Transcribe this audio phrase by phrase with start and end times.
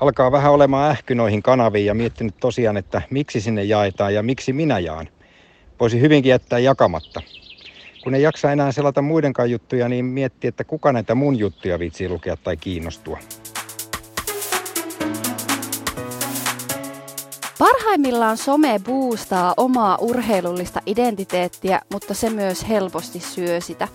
[0.00, 4.52] alkaa vähän olemaan ähky noihin kanaviin ja miettinyt tosiaan, että miksi sinne jaetaan ja miksi
[4.52, 5.08] minä jaan.
[5.80, 7.22] Voisi hyvinkin jättää jakamatta.
[8.04, 12.08] Kun ei jaksa enää selata muidenkaan juttuja, niin mietti, että kuka näitä mun juttuja viitsii
[12.08, 13.18] lukea tai kiinnostua.
[17.58, 23.88] Parhaimmillaan some boostaa omaa urheilullista identiteettiä, mutta se myös helposti syö sitä.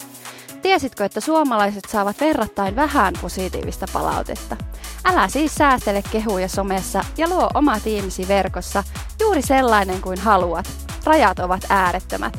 [0.62, 4.57] Tiesitkö, että suomalaiset saavat verrattain vähän positiivista palautetta?
[5.05, 8.84] Älä siis säästele kehuja somessa ja luo oma tiimisi verkossa
[9.20, 10.66] juuri sellainen kuin haluat.
[11.05, 12.38] Rajat ovat äärettömät.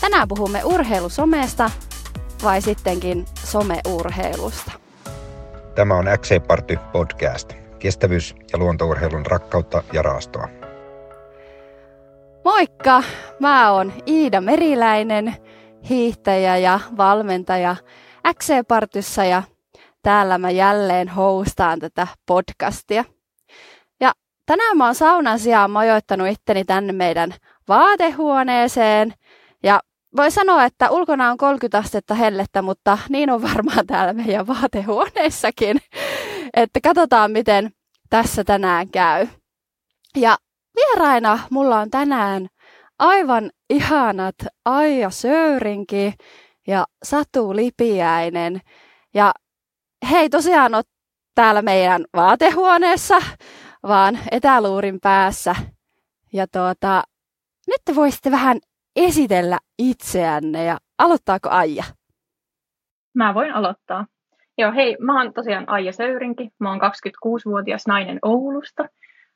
[0.00, 1.70] Tänään puhumme urheilusomesta
[2.42, 4.72] vai sittenkin someurheilusta.
[5.74, 7.52] Tämä on XC Party podcast.
[7.78, 10.48] Kestävyys- ja luontourheilun rakkautta ja raastoa.
[12.44, 13.02] Moikka!
[13.40, 15.36] Mä oon Iida Meriläinen,
[15.88, 17.76] hiihtäjä ja valmentaja
[18.34, 19.42] XC-partyssa ja
[20.02, 23.04] täällä mä jälleen hostaan tätä podcastia.
[24.00, 24.12] Ja
[24.46, 27.34] tänään mä oon saunan sijaan majoittanut itteni tänne meidän
[27.68, 29.14] vaatehuoneeseen
[29.62, 29.80] ja
[30.16, 35.78] voi sanoa, että ulkona on 30 astetta hellettä, mutta niin on varmaan täällä meidän vaatehuoneessakin.
[36.56, 37.70] Että katsotaan, miten
[38.10, 39.26] tässä tänään käy.
[40.16, 40.36] Ja
[40.76, 42.48] vieraina mulla on tänään
[43.02, 46.14] aivan ihanat Aija Söyrinki
[46.66, 48.60] ja Satu Lipiäinen.
[49.14, 49.32] Ja
[50.10, 50.82] hei tosiaan on
[51.34, 53.14] täällä meidän vaatehuoneessa,
[53.82, 55.54] vaan etäluurin päässä.
[56.32, 57.02] Ja tuota,
[57.66, 58.58] nyt te voisitte vähän
[58.96, 61.84] esitellä itseänne ja aloittaako Aija?
[63.14, 64.06] Mä voin aloittaa.
[64.58, 66.48] Joo, hei, mä oon tosiaan Aija Söyrinki.
[66.58, 68.88] Mä oon 26-vuotias nainen Oulusta.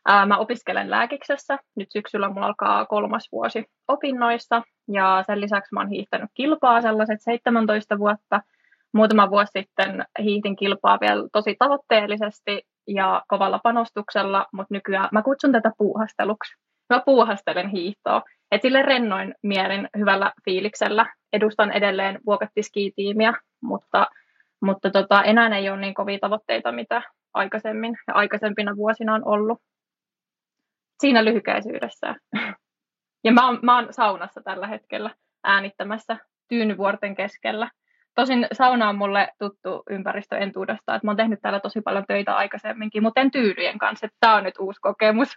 [0.08, 1.58] Ää, mä opiskelen lääkiksessä.
[1.76, 4.62] Nyt syksyllä mulla alkaa kolmas vuosi opinnoissa.
[4.88, 8.40] Ja sen lisäksi mä oon hiihtänyt kilpaa sellaiset 17 vuotta.
[8.94, 15.52] Muutama vuosi sitten hiihdin kilpaa vielä tosi tavoitteellisesti ja kovalla panostuksella, mutta nykyään mä kutsun
[15.52, 16.56] tätä puuhasteluksi.
[16.90, 18.22] Mä puuhastelen hiihtoa.
[18.52, 21.06] Et sille rennoin mielin hyvällä fiiliksellä.
[21.32, 24.06] Edustan edelleen vuokattiskiitiimiä, mutta,
[24.60, 27.02] mutta tota, enää ei ole niin kovia tavoitteita, mitä
[27.34, 29.58] aikaisemmin ja aikaisempina vuosina on ollut.
[31.00, 32.14] Siinä lyhykäisyydessä.
[33.24, 35.10] Ja mä oon, mä oon saunassa tällä hetkellä
[35.44, 36.16] äänittämässä
[36.48, 37.70] Tyynyvuorten keskellä.
[38.14, 42.36] Tosin sauna on mulle tuttu ympäristö entuudesta, että mä oon tehnyt täällä tosi paljon töitä
[42.36, 45.28] aikaisemminkin, mutta en tyynyjen kanssa, että tää on nyt uusi kokemus.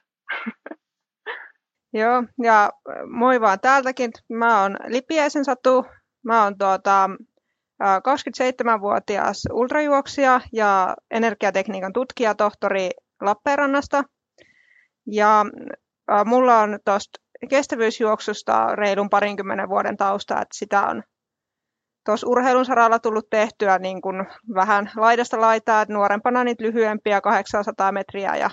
[1.93, 2.71] Joo, ja
[3.09, 4.11] moi vaan täältäkin.
[4.29, 5.85] Mä oon Lipiäisen Satu.
[6.23, 7.09] Mä oon tuota,
[7.83, 12.89] 27-vuotias ultrajuoksija ja energiatekniikan tutkija tohtori
[13.21, 14.03] Lappeenrannasta.
[15.05, 15.45] Ja
[16.25, 21.03] mulla on tuosta kestävyysjuoksusta reilun parinkymmenen vuoden tausta, että sitä on
[22.05, 27.91] tuossa urheilun saralla tullut tehtyä niin kuin vähän laidasta laitaa, että nuorempana niitä lyhyempiä 800
[27.91, 28.49] metriä ja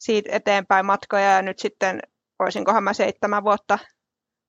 [0.00, 2.00] siitä eteenpäin matkoja ja nyt sitten
[2.38, 3.78] olisinkohan mä seitsemän vuotta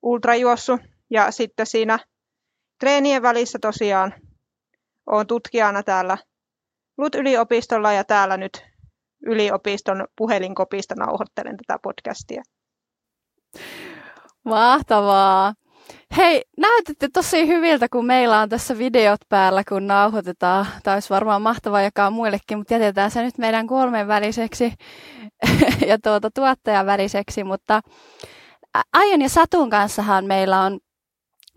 [0.02, 0.79] ultrajuossu.
[1.09, 2.00] Ja sitten siinä
[2.79, 4.13] treenien välissä tosiaan
[5.06, 6.18] olen tutkijana täällä
[6.97, 8.72] LUT-yliopistolla ja täällä nyt
[9.25, 12.44] yliopiston puhelinkopista nauhoittelen tätä podcastia.
[14.44, 15.53] Mahtavaa!
[16.17, 20.67] Hei, näytätte tosi hyviltä, kun meillä on tässä videot päällä, kun nauhoitetaan.
[20.84, 24.73] Tämä olisi varmaan mahtavaa jakaa muillekin, mutta jätetään se nyt meidän kolmen väliseksi
[25.90, 27.44] ja tuota, tuottajan väliseksi.
[27.44, 27.81] Mutta
[28.94, 30.79] Aion ja Satun kanssahan meillä on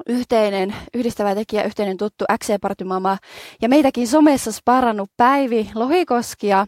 [0.09, 3.19] yhteinen yhdistävä tekijä, yhteinen tuttu XC Partymama
[3.63, 6.67] ja meitäkin somessa sparannut Päivi Lohikoski ja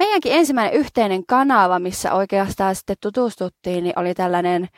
[0.00, 4.68] meidänkin ensimmäinen yhteinen kanava, missä oikeastaan sitten tutustuttiin, niin oli tällainen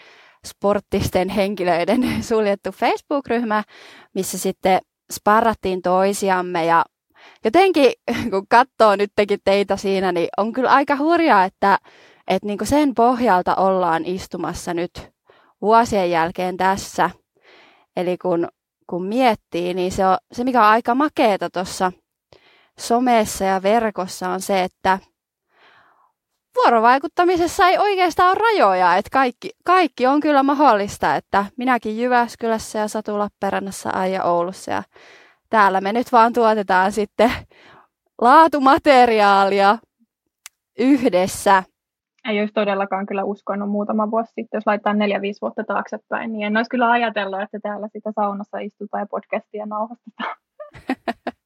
[0.47, 3.63] sporttisten henkilöiden suljettu Facebook-ryhmä,
[4.15, 4.81] missä sitten
[5.13, 6.85] sparrattiin toisiamme ja
[7.45, 7.93] jotenkin
[8.31, 11.79] kun katsoo nytkin teitä siinä, niin on kyllä aika hurjaa, että,
[12.29, 15.11] että niin sen pohjalta ollaan istumassa nyt
[15.63, 17.11] vuosien jälkeen tässä.
[17.97, 18.49] Eli kun,
[18.87, 21.93] kun miettii, niin se, on, se mikä on aika makeeta tuossa
[22.79, 24.99] somessa ja verkossa on se, että
[26.57, 32.89] vuorovaikuttamisessa ei oikeastaan ole rajoja, että kaikki, kaikki on kyllä mahdollista, että minäkin Jyväskylässä ja
[32.89, 34.83] Satu Lappeenrannassa ja Oulussa ja
[35.51, 37.31] täällä me nyt vaan tuotetaan sitten
[38.21, 39.79] laatumateriaalia
[40.79, 41.63] yhdessä.
[42.29, 46.47] Ei olisi todellakaan kyllä uskonut muutama vuosi sitten, jos laittaa neljä, viisi vuotta taaksepäin, niin
[46.47, 50.37] en olisi kyllä ajatellut, että täällä sitä saunassa istutaan ja podcastia nauhoitetaan.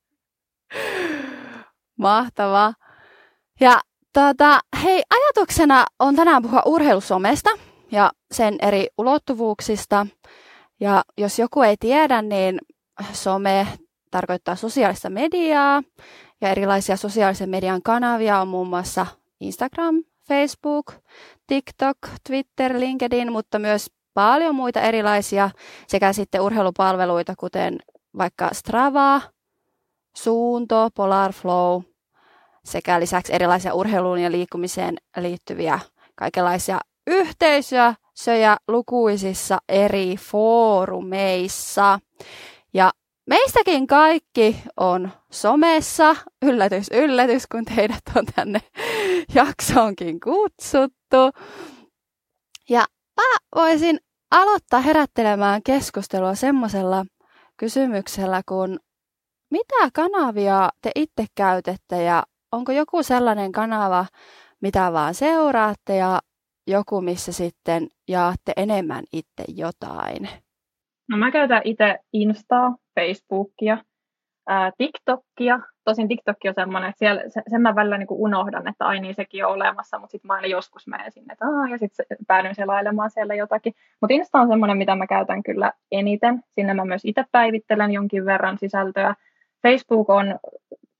[1.98, 2.74] Mahtavaa.
[3.60, 3.80] Ja
[4.16, 7.50] Tota, hei, ajatuksena on tänään puhua urheilusomesta
[7.92, 10.06] ja sen eri ulottuvuuksista.
[10.80, 12.58] Ja jos joku ei tiedä, niin
[13.12, 13.66] some
[14.10, 15.82] tarkoittaa sosiaalista mediaa
[16.40, 19.06] ja erilaisia sosiaalisen median kanavia on muun muassa
[19.40, 20.92] Instagram, Facebook,
[21.46, 21.98] TikTok,
[22.28, 25.50] Twitter, LinkedIn, mutta myös paljon muita erilaisia
[25.86, 27.78] sekä sitten urheilupalveluita, kuten
[28.18, 29.20] vaikka Strava,
[30.16, 31.82] Suunto, Polar Flow
[32.66, 35.80] sekä lisäksi erilaisia urheiluun ja liikkumiseen liittyviä
[36.14, 41.98] kaikenlaisia yhteisöjä söjä lukuisissa eri foorumeissa.
[42.74, 42.90] Ja
[43.26, 46.16] meistäkin kaikki on somessa.
[46.42, 48.60] Yllätys, yllätys, kun teidät on tänne
[49.34, 51.16] jaksoonkin kutsuttu.
[52.68, 52.84] Ja
[53.16, 57.04] mä voisin aloittaa herättelemään keskustelua semmoisella
[57.56, 58.80] kysymyksellä, kun
[59.50, 62.22] mitä kanavia te itse käytätte ja
[62.56, 64.06] onko joku sellainen kanava,
[64.60, 66.20] mitä vaan seuraatte ja
[66.66, 70.28] joku, missä sitten jaatte enemmän itse jotain?
[71.08, 73.78] No mä käytän itse Instaa, Facebookia,
[74.46, 75.60] ää, TikTokia.
[75.84, 79.46] Tosin TikTok on semmoinen, että siellä, sen mä välillä niin unohdan, että ai niin sekin
[79.46, 83.10] on olemassa, mutta sitten mä aina joskus menen sinne, että Aa, ja sitten päädyin selailemaan
[83.10, 83.74] siellä jotakin.
[84.00, 86.42] Mutta Insta on semmoinen, mitä mä käytän kyllä eniten.
[86.54, 89.14] Sinne mä myös itse päivittelen jonkin verran sisältöä.
[89.62, 90.38] Facebook on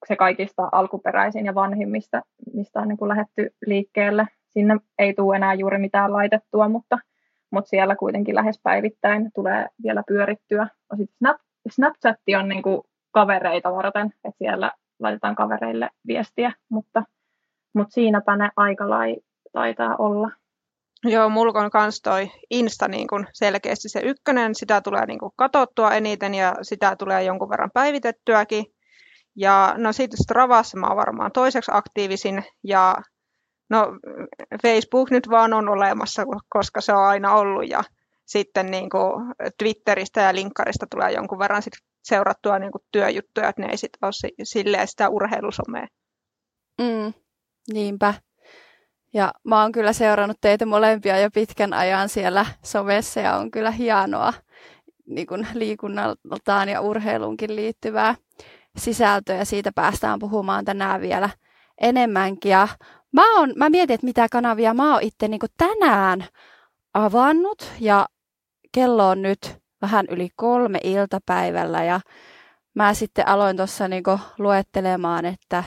[0.08, 2.22] se kaikista alkuperäisin ja vanhimmista,
[2.54, 4.26] mistä on niin kuin lähetty liikkeelle.
[4.50, 6.98] Sinne ei tule enää juuri mitään laitettua, mutta,
[7.50, 10.68] mutta siellä kuitenkin lähes päivittäin tulee vielä pyörittyä.
[11.18, 11.36] Snap,
[11.70, 17.02] Snapchat on niin kuin kavereita varten, että siellä laitetaan kavereille viestiä, mutta,
[17.74, 19.16] mutta siinäpä ne aika lai
[19.52, 20.30] taitaa olla.
[21.04, 25.32] Joo, mulla on myös toi Insta niin kun selkeästi se ykkönen, sitä tulee niin kun
[25.92, 28.75] eniten ja sitä tulee jonkun verran päivitettyäkin.
[29.36, 32.96] Ja no sitten Stravassa mä oon varmaan toiseksi aktiivisin ja
[33.70, 33.86] no
[34.62, 37.84] Facebook nyt vaan on olemassa, koska se on aina ollut ja
[38.26, 39.12] sitten niin kuin
[39.58, 41.74] Twitteristä ja linkkarista tulee jonkun verran sit
[42.04, 45.86] seurattua niin kuin työjuttuja, että ne ei sitten ole silleen sitä urheilusomea.
[46.80, 47.12] Mm,
[47.72, 48.14] niinpä.
[49.14, 53.70] Ja mä oon kyllä seurannut teitä molempia jo pitkän ajan siellä somessa ja on kyllä
[53.70, 54.32] hienoa
[55.06, 58.14] niin kuin liikunnaltaan ja urheiluunkin liittyvää
[58.76, 61.30] sisältöä ja siitä päästään puhumaan tänään vielä
[61.80, 62.50] enemmänkin.
[62.50, 62.68] Ja
[63.12, 66.24] mä, on, mä mietin, että mitä kanavia mä oon itse niin tänään
[66.94, 68.06] avannut ja
[68.72, 72.00] kello on nyt vähän yli kolme iltapäivällä ja
[72.74, 74.02] mä sitten aloin tuossa niin
[74.38, 75.64] luettelemaan, että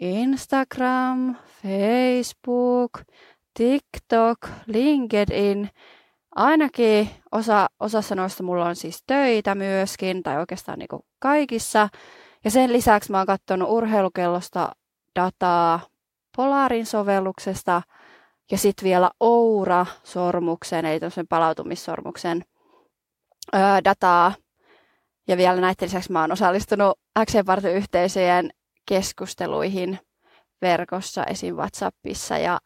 [0.00, 2.90] Instagram, Facebook,
[3.58, 5.70] TikTok, LinkedIn,
[6.34, 11.88] ainakin osa, osassa noista mulla on siis töitä myöskin, tai oikeastaan niin kaikissa.
[12.44, 14.72] Ja sen lisäksi mä oon katsonut urheilukellosta
[15.16, 15.80] dataa
[16.36, 17.82] Polarin sovelluksesta
[18.50, 22.44] ja sitten vielä Oura-sormuksen, eli tämmöisen palautumissormuksen
[23.84, 24.34] dataa.
[25.28, 28.50] Ja vielä näiden lisäksi mä oon osallistunut Action-yhteisöjen
[28.88, 29.98] keskusteluihin
[30.62, 31.54] verkossa, esim.
[31.54, 32.58] WhatsAppissa ja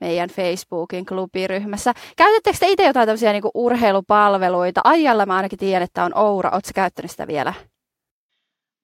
[0.00, 1.94] meidän Facebookin klubiryhmässä.
[2.16, 4.80] Käytättekö te itse jotain tämmöisiä niin urheilupalveluita?
[4.84, 6.50] Ajalla mä ainakin tiedän, että on Oura.
[6.50, 7.54] Oletko käyttänyt sitä vielä?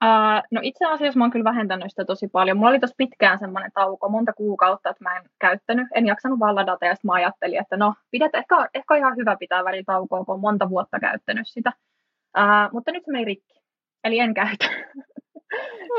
[0.04, 2.56] Uh, no itse asiassa mä oon kyllä vähentänyt sitä tosi paljon.
[2.56, 5.88] Mulla oli tosi pitkään semmoinen tauko, monta kuukautta, että mä en käyttänyt.
[5.94, 9.16] En jaksanut vaan ladata ja sitten mä ajattelin, että no, pidet, ehkä, ehkä on ihan
[9.16, 11.72] hyvä pitää välillä taukoa, kun on monta vuotta käyttänyt sitä.
[12.38, 13.60] Uh, mutta nyt se meni rikki.
[14.04, 14.64] Eli en käytä.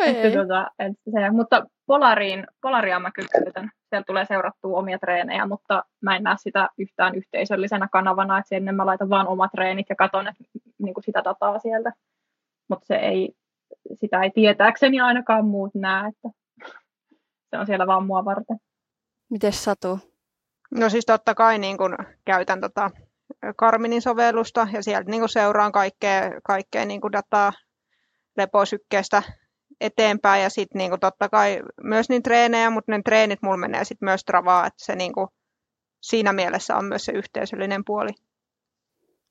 [0.05, 3.71] että, tota, et se, mutta Polariin, Polaria mä kyllä käytän.
[3.89, 8.71] Siellä tulee seurattua omia treenejä, mutta mä en näe sitä yhtään yhteisöllisenä kanavana, että sinne
[8.71, 10.43] mä laitan vaan omat treenit ja katon että,
[10.79, 11.91] niin kuin sitä dataa sieltä.
[12.69, 13.33] Mutta se ei,
[13.99, 16.29] sitä ei tietääkseni ainakaan muut näe, että
[17.49, 18.57] se on siellä vaan mua varten.
[19.29, 19.99] Miten Satu?
[20.71, 22.91] No siis totta kai niin kun käytän tota
[23.55, 27.53] Karminin sovellusta ja sieltä niin seuraan kaikkea, kaikkea niin dataa
[28.37, 29.23] leposykkeestä
[29.81, 34.05] eteenpäin ja sitten niin totta kai myös niin treenejä, mutta ne treenit mulla menee sitten
[34.05, 35.27] myös travaa, että se niin kuin,
[36.01, 38.09] siinä mielessä on myös se yhteisöllinen puoli.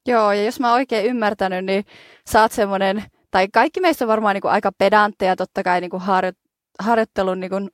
[0.07, 1.85] Joo, ja jos mä oikein ymmärtänyt, niin
[2.31, 5.91] sä oot semmoinen, tai kaikki meistä on varmaan niin kuin aika pedantteja totta kai niin
[5.91, 6.33] kuin harjo,
[6.81, 7.71] harjoittelun, niin kuin,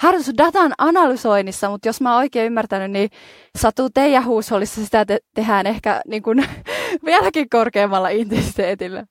[0.00, 3.10] harjoitusdatan analysoinnissa, mutta jos mä oon oikein ymmärtänyt, niin
[3.58, 6.48] Satu teidän huushollissa sitä te- tehdään ehkä niin kuin,
[7.04, 9.04] vieläkin korkeammalla intensiteetillä.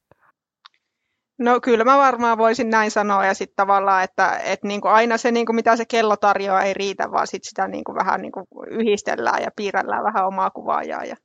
[1.40, 5.18] No kyllä mä varmaan voisin näin sanoa ja sitten tavallaan, että, että niin kuin aina
[5.18, 8.22] se niin kuin mitä se kello tarjoaa ei riitä, vaan sit sitä niin kuin vähän
[8.22, 11.04] niin kuin yhdistellään ja piirrellään vähän omaa kuvaajaa.
[11.06, 11.16] Ja...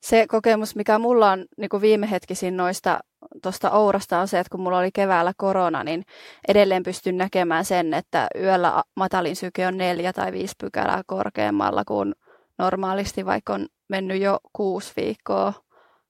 [0.00, 3.00] Se kokemus, mikä mulla on niin kuin viime hetkisin noista
[3.42, 6.04] tuosta Ourasta on se, että kun mulla oli keväällä korona, niin
[6.48, 12.14] edelleen pystyn näkemään sen, että yöllä matalin syke on neljä tai viisi pykälää korkeammalla kuin
[12.58, 15.52] normaalisti, vaikka on mennyt jo kuusi viikkoa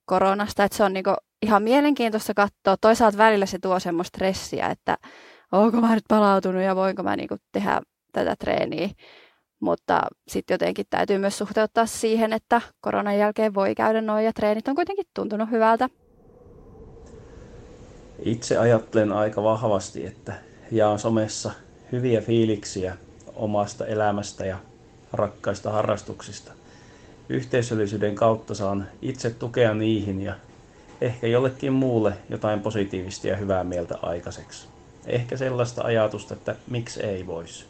[0.04, 0.64] koronasta.
[0.64, 2.76] Että se on niin kuin ihan mielenkiintoista katsoa.
[2.80, 4.96] Toisaalta välillä se tuo semmoista stressiä, että
[5.52, 7.80] onko mä nyt palautunut ja voinko mä niinku tehdä
[8.12, 8.88] tätä treeniä.
[9.60, 14.68] Mutta sitten jotenkin täytyy myös suhteuttaa siihen, että koronan jälkeen voi käydä noin ja treenit
[14.68, 15.88] on kuitenkin tuntunut hyvältä.
[18.22, 20.32] Itse ajattelen aika vahvasti, että
[20.70, 21.50] jaan somessa
[21.92, 22.96] hyviä fiiliksiä
[23.34, 24.58] omasta elämästä ja
[25.12, 26.52] rakkaista harrastuksista.
[27.28, 30.34] Yhteisöllisyyden kautta saan itse tukea niihin ja
[31.00, 34.68] ehkä jollekin muulle jotain positiivista ja hyvää mieltä aikaiseksi.
[35.06, 37.64] Ehkä sellaista ajatusta, että miksi ei voisi.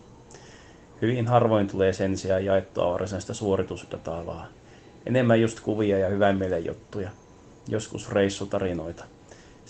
[1.02, 4.48] Hyvin harvoin tulee sen sijaan jaettua varsinaista suoritusdataa, vaan
[5.06, 7.10] enemmän just kuvia ja hyvän mielen juttuja.
[7.68, 9.04] Joskus reissutarinoita.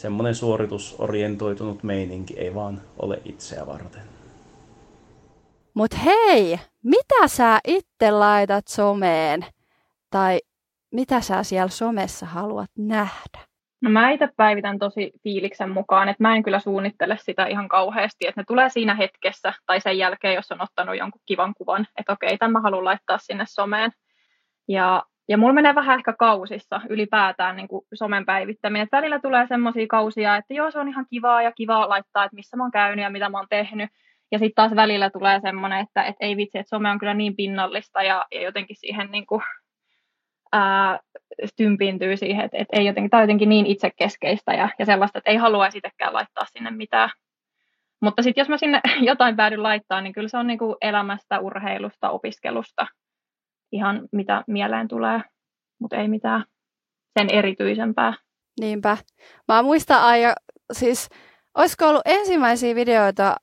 [0.00, 4.02] Semmoinen suoritusorientoitunut meininki ei vaan ole itseä varten.
[5.74, 9.46] Mut hei, mitä sä itse laitat someen?
[10.10, 10.40] Tai
[10.92, 13.38] mitä sä siellä somessa haluat nähdä?
[13.80, 18.26] No mä itse päivitän tosi fiiliksen mukaan, että mä en kyllä suunnittele sitä ihan kauheasti,
[18.26, 22.12] että ne tulee siinä hetkessä tai sen jälkeen, jos on ottanut jonkun kivan kuvan, että
[22.12, 23.92] okei, tämän mä haluan laittaa sinne someen.
[24.68, 28.82] Ja, ja mulla menee vähän ehkä kausissa ylipäätään niin kuin somen päivittäminen.
[28.82, 32.34] Että välillä tulee semmoisia kausia, että joo, se on ihan kivaa ja kivaa laittaa, että
[32.34, 33.90] missä mä oon käynyt ja mitä mä oon tehnyt.
[34.32, 37.36] Ja sitten taas välillä tulee semmoinen, että, että ei vitsi, että some on kyllä niin
[37.36, 39.42] pinnallista ja, ja jotenkin siihen niin kuin,
[40.52, 40.98] ää,
[41.56, 45.36] tympiintyy siihen, että, että ei jotenkin, tai jotenkin niin itsekeskeistä ja, ja sellaista, että ei
[45.36, 47.10] halua itsekään laittaa sinne mitään.
[48.02, 51.38] Mutta sitten jos mä sinne jotain päädyn laittaa, niin kyllä se on niin kuin elämästä,
[51.38, 52.86] urheilusta, opiskelusta,
[53.72, 55.20] ihan mitä mieleen tulee,
[55.78, 56.44] mutta ei mitään
[57.18, 58.14] sen erityisempää.
[58.60, 58.96] Niinpä.
[59.48, 60.34] Mä muistan aina,
[60.72, 61.08] siis
[61.54, 63.36] olisiko ollut ensimmäisiä videoita,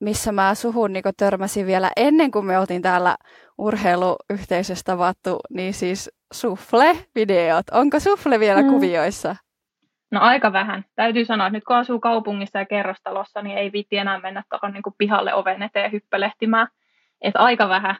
[0.00, 3.16] missä mä suhun niin törmäsin vielä ennen kuin me oltiin täällä
[3.58, 7.64] urheiluyhteisössä tavattu, niin siis sufle-videot.
[7.72, 8.68] Onko sufle vielä mm.
[8.68, 9.36] kuvioissa?
[10.10, 10.84] No aika vähän.
[10.96, 14.72] Täytyy sanoa, että nyt kun asuu kaupungissa ja kerrostalossa, niin ei viitti enää mennä tuohon
[14.72, 16.68] niin pihalle oven eteen hyppelehtimään.
[17.20, 17.96] Että aika vähän.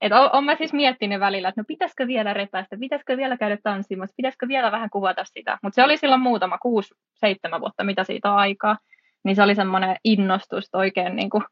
[0.00, 4.14] Et on, mä siis miettinyt välillä, että no pitäisikö vielä repäistä, pitäisikö vielä käydä tanssimassa,
[4.16, 5.58] pitäisikö vielä vähän kuvata sitä.
[5.62, 8.78] Mutta se oli silloin muutama, kuusi, seitsemän vuotta, mitä siitä on aikaa.
[9.24, 11.42] Niin se oli semmoinen innostus oikein niin kuin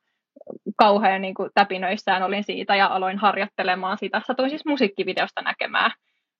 [0.76, 4.22] kauhean niin kuin täpinöissään olin siitä ja aloin harjoittelemaan sitä.
[4.26, 5.90] Satuin siis musiikkivideosta näkemään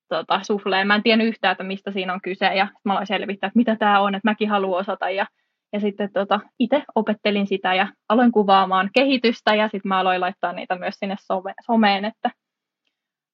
[0.09, 0.87] tota, sufleen.
[0.87, 3.77] Mä en tiennyt yhtään, että mistä siinä on kyse ja mä aloin selvittää, että mitä
[3.77, 5.27] tämä on, että mäkin haluan osata ja,
[5.73, 10.53] ja sitten tota, itse opettelin sitä ja aloin kuvaamaan kehitystä ja sitten mä aloin laittaa
[10.53, 12.31] niitä myös sinne some, someen, että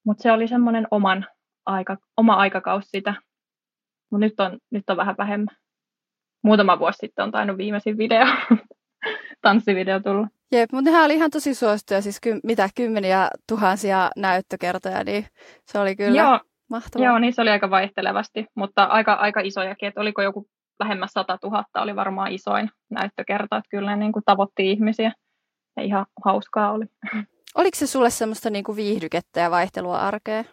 [0.06, 1.26] mutta se oli semmoinen oman
[1.66, 3.14] aika, oma aikakausi sitä,
[4.10, 5.56] mutta nyt on, nyt on vähän vähemmän.
[6.42, 8.26] Muutama vuosi sitten on tainnut viimeisin video,
[9.42, 10.28] tanssivideo tullut.
[10.52, 15.26] Jep, mutta nehän oli ihan tosi suosittuja, siis ky- mitä kymmeniä tuhansia näyttökertoja, niin
[15.66, 17.06] se oli kyllä Joo, Mahtavaa.
[17.06, 20.48] Joo, niin se oli aika vaihtelevasti, mutta aika, aika isojakin, että oliko joku
[20.80, 25.12] lähemmäs 100 000 oli varmaan isoin näyttökerta, että kyllä ne niin kuin tavoitti ihmisiä
[25.76, 26.84] ja ihan hauskaa oli.
[27.54, 30.44] Oliko se sulle semmoista niin kuin viihdykettä ja vaihtelua arkeen?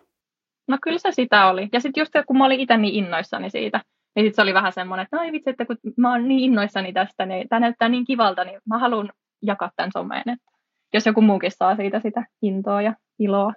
[0.68, 1.70] No kyllä se sitä oli.
[1.74, 3.82] Ja sitten just kun mä olin itse niin innoissani siitä,
[4.16, 6.40] niin sitten se oli vähän semmoinen, että no ei vitsi, että kun mä oon niin
[6.40, 9.10] innoissani tästä, niin tämä näyttää niin kivalta, niin mä haluan
[9.42, 10.30] jakaa tämän someen.
[10.30, 10.46] Että
[10.94, 13.54] jos joku muukin saa siitä sitä intoa ja iloa.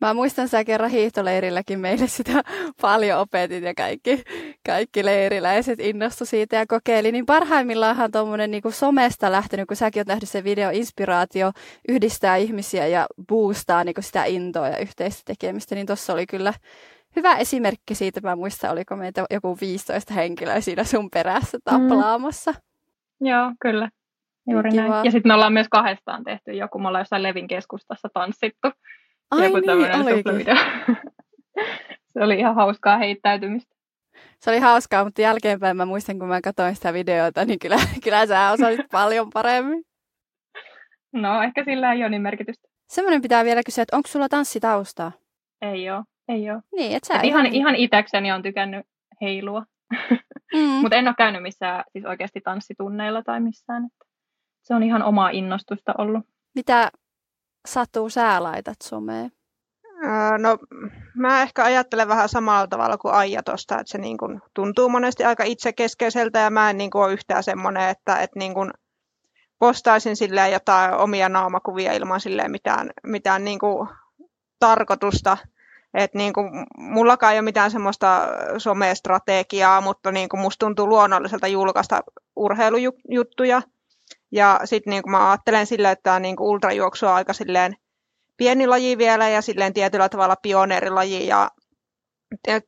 [0.00, 2.42] Mä muistan sä kerran hiihtoleirilläkin meille sitä
[2.82, 4.22] paljon opetit ja kaikki,
[4.66, 7.12] kaikki leiriläiset innostu siitä ja kokeili.
[7.12, 11.52] Niin parhaimmillaanhan tuommoinen niin somesta lähtenyt, kun säkin oot nähnyt sen video, inspiraatio
[11.88, 16.52] yhdistää ihmisiä ja boostaa niin sitä intoa ja yhteistä tekemistä, niin tuossa oli kyllä
[17.16, 18.20] hyvä esimerkki siitä.
[18.20, 22.50] Mä muistan, oliko meitä joku 15 henkilöä siinä sun perässä taplaamassa.
[22.50, 23.26] Mm.
[23.26, 23.88] Joo, kyllä.
[24.50, 24.82] Juuri Kiva.
[24.82, 25.04] näin.
[25.04, 28.68] Ja sitten me ollaan myös kahdestaan tehty joku, me ollaan jossain Levin keskustassa tanssittu.
[29.30, 29.56] Ai joku
[30.30, 30.46] niin,
[32.12, 33.76] Se oli ihan hauskaa heittäytymistä.
[34.40, 38.26] Se oli hauskaa, mutta jälkeenpäin mä muistan, kun mä katsoin sitä videota, niin kyllä, kyllä
[38.26, 39.84] sä osasit paljon paremmin.
[41.12, 42.68] No, ehkä sillä ei ole niin merkitystä.
[42.88, 45.12] Semmoinen pitää vielä kysyä, että onko sulla tanssitaustaa?
[45.62, 46.62] Ei ole, ei ole.
[46.76, 48.86] Niin, et sä et ihan, ihan itäkseni on tykännyt
[49.20, 49.64] heilua.
[50.54, 50.60] Mm.
[50.82, 53.84] mutta en ole käynyt missään siis oikeasti tanssitunneilla tai missään.
[53.84, 54.06] Että
[54.62, 56.24] se on ihan omaa innostusta ollut.
[56.54, 56.90] Mitä
[57.66, 59.32] Satu, sä laitat someen?
[60.38, 60.58] No,
[61.14, 65.24] mä ehkä ajattelen vähän samalla tavalla kuin Aija tuosta, että se niin kuin tuntuu monesti
[65.24, 68.70] aika itsekeskeiseltä ja mä en niin kuin ole yhtään semmoinen, että, että niin kuin
[69.58, 73.88] postaisin silleen jotain omia naamakuvia ilman silleen mitään, mitään niin kuin
[74.58, 75.36] tarkoitusta.
[75.94, 81.46] Et niin kuin, mullakaan ei ole mitään semmoista somestrategiaa, mutta niin kuin musta tuntuu luonnolliselta
[81.46, 82.00] julkaista
[82.36, 83.62] urheilujuttuja–
[84.32, 87.76] ja sitten niin mä ajattelen sillä, että tämä niin ultrajuoksu on aika silleen
[88.36, 91.50] pieni laji vielä ja silleen tietyllä tavalla pioneerilaji ja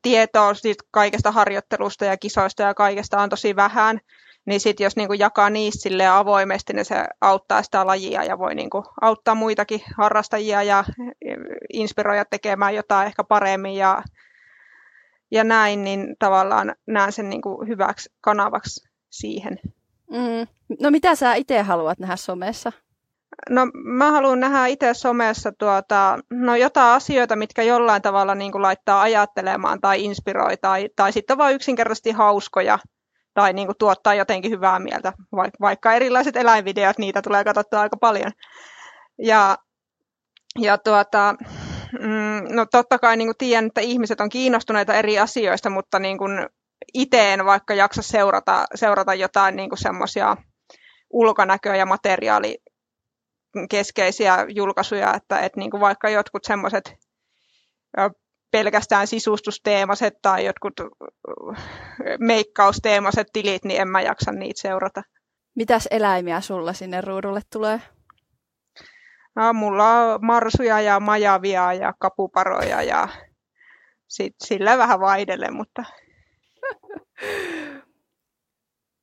[0.01, 3.99] tietoa siitä kaikesta harjoittelusta ja kisoista ja kaikesta on tosi vähän,
[4.45, 8.83] niin sitten jos niinku jakaa niistä avoimesti, niin se auttaa sitä lajia ja voi niinku
[9.01, 10.83] auttaa muitakin harrastajia ja
[11.73, 14.03] inspiroida tekemään jotain ehkä paremmin ja,
[15.31, 19.59] ja näin, niin tavallaan näen sen niinku hyväksi kanavaksi siihen.
[20.09, 20.47] Mm.
[20.81, 22.71] No mitä sä itse haluat nähdä somessa?
[23.49, 28.61] No mä haluan nähdä itse somessa tuota, no jotain asioita, mitkä jollain tavalla niin kuin
[28.61, 32.79] laittaa ajattelemaan tai inspiroi tai, tai sitten vain yksinkertaisesti hauskoja
[33.33, 35.13] tai niin kuin tuottaa jotenkin hyvää mieltä,
[35.61, 38.31] vaikka erilaiset eläinvideot, niitä tulee katsottua aika paljon.
[39.17, 39.57] Ja,
[40.59, 41.35] ja tuota,
[41.99, 46.17] mm, no totta kai niin kuin tiedän, että ihmiset on kiinnostuneita eri asioista, mutta niin
[46.17, 46.49] kuin
[46.93, 50.37] itse en vaikka jaksa seurata, seurata jotain niin semmoisia
[51.09, 52.57] ulkonäköä ja materiaali
[53.69, 56.93] keskeisiä julkaisuja, että, että niin kuin vaikka jotkut semmoiset
[58.51, 60.73] pelkästään sisustusteemaset tai jotkut
[62.19, 65.03] meikkausteemaset tilit, niin en mä jaksa niitä seurata.
[65.55, 67.81] Mitäs eläimiä sulla sinne ruudulle tulee?
[69.35, 73.07] No, mulla on marsuja ja majavia ja kapuparoja ja
[74.07, 75.83] sit, sillä vähän vaihdelle, mutta...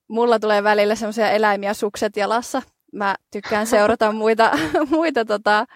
[0.08, 4.50] Mulla tulee välillä semmoisia eläimiä sukset jalassa mä tykkään seurata muita,
[4.90, 5.66] muita tota,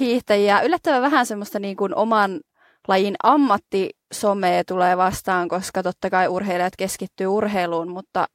[0.00, 0.60] hiihtäjiä.
[0.60, 2.40] Yllättävän vähän semmoista niin kuin oman
[2.88, 8.26] lajin ammattisomea tulee vastaan, koska totta kai urheilijat keskittyy urheiluun, mutta,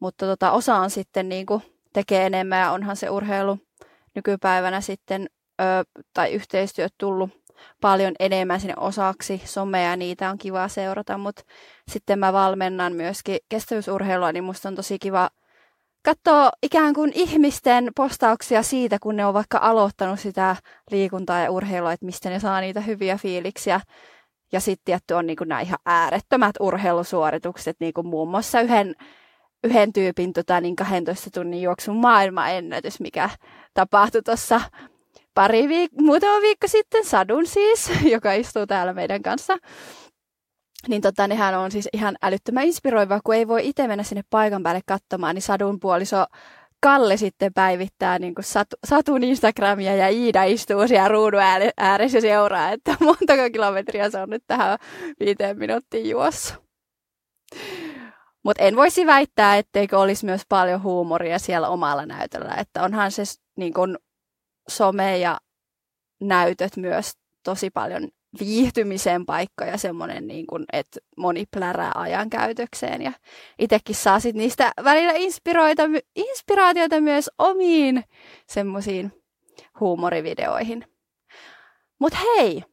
[0.00, 3.58] mutta tota, osa on sitten niin kuin tekee enemmän ja onhan se urheilu
[4.14, 5.26] nykypäivänä sitten
[5.60, 5.64] ö,
[6.14, 7.30] tai yhteistyöt tullut
[7.80, 11.42] paljon enemmän sinne osaksi somea ja niitä on kiva seurata, mutta
[11.90, 15.30] sitten mä valmennan myöskin kestävyysurheilua, niin musta on tosi kiva–
[16.04, 20.56] katsoa ikään kuin ihmisten postauksia siitä, kun ne on vaikka aloittanut sitä
[20.90, 23.80] liikuntaa ja urheilua, että mistä ne saa niitä hyviä fiiliksiä.
[24.52, 28.94] Ja sitten tietty on niin nämä ihan äärettömät urheilusuoritukset, niin kuin muun muassa yhden,
[29.64, 33.30] yhden tyypin tota, niin 12 tunnin juoksun maailmanennätys, mikä
[33.74, 34.60] tapahtui tuossa
[35.34, 39.58] pari viik- muutama viikko sitten, Sadun siis, joka istuu täällä meidän kanssa
[40.88, 44.62] niin tota, nehän on siis ihan älyttömän inspiroiva, kun ei voi itse mennä sinne paikan
[44.62, 46.24] päälle katsomaan, niin Sadun puoliso
[46.82, 51.40] Kalle sitten päivittää niin kuin Satu, Satun Instagramia ja Iida istuu siellä ruudun
[51.76, 54.78] ääressä ja seuraa, että montako kilometriä se on nyt tähän
[55.20, 56.54] viiteen minuuttiin juossa.
[58.44, 63.22] Mutta en voisi väittää, etteikö olisi myös paljon huumoria siellä omalla näytöllä, että onhan se
[63.56, 63.96] niin kuin
[64.68, 65.38] some ja
[66.20, 68.08] näytöt myös tosi paljon
[68.40, 73.02] viihtymisen paikka ja semmoinen, niin kuin, että moni plärää ajankäytökseen.
[73.02, 73.12] Ja
[73.58, 75.82] itsekin saa sit niistä välillä inspiroita,
[76.16, 78.04] inspiraatiota myös omiin
[78.46, 79.22] semmoisiin
[79.80, 80.84] huumorivideoihin.
[81.98, 82.64] Mutta hei,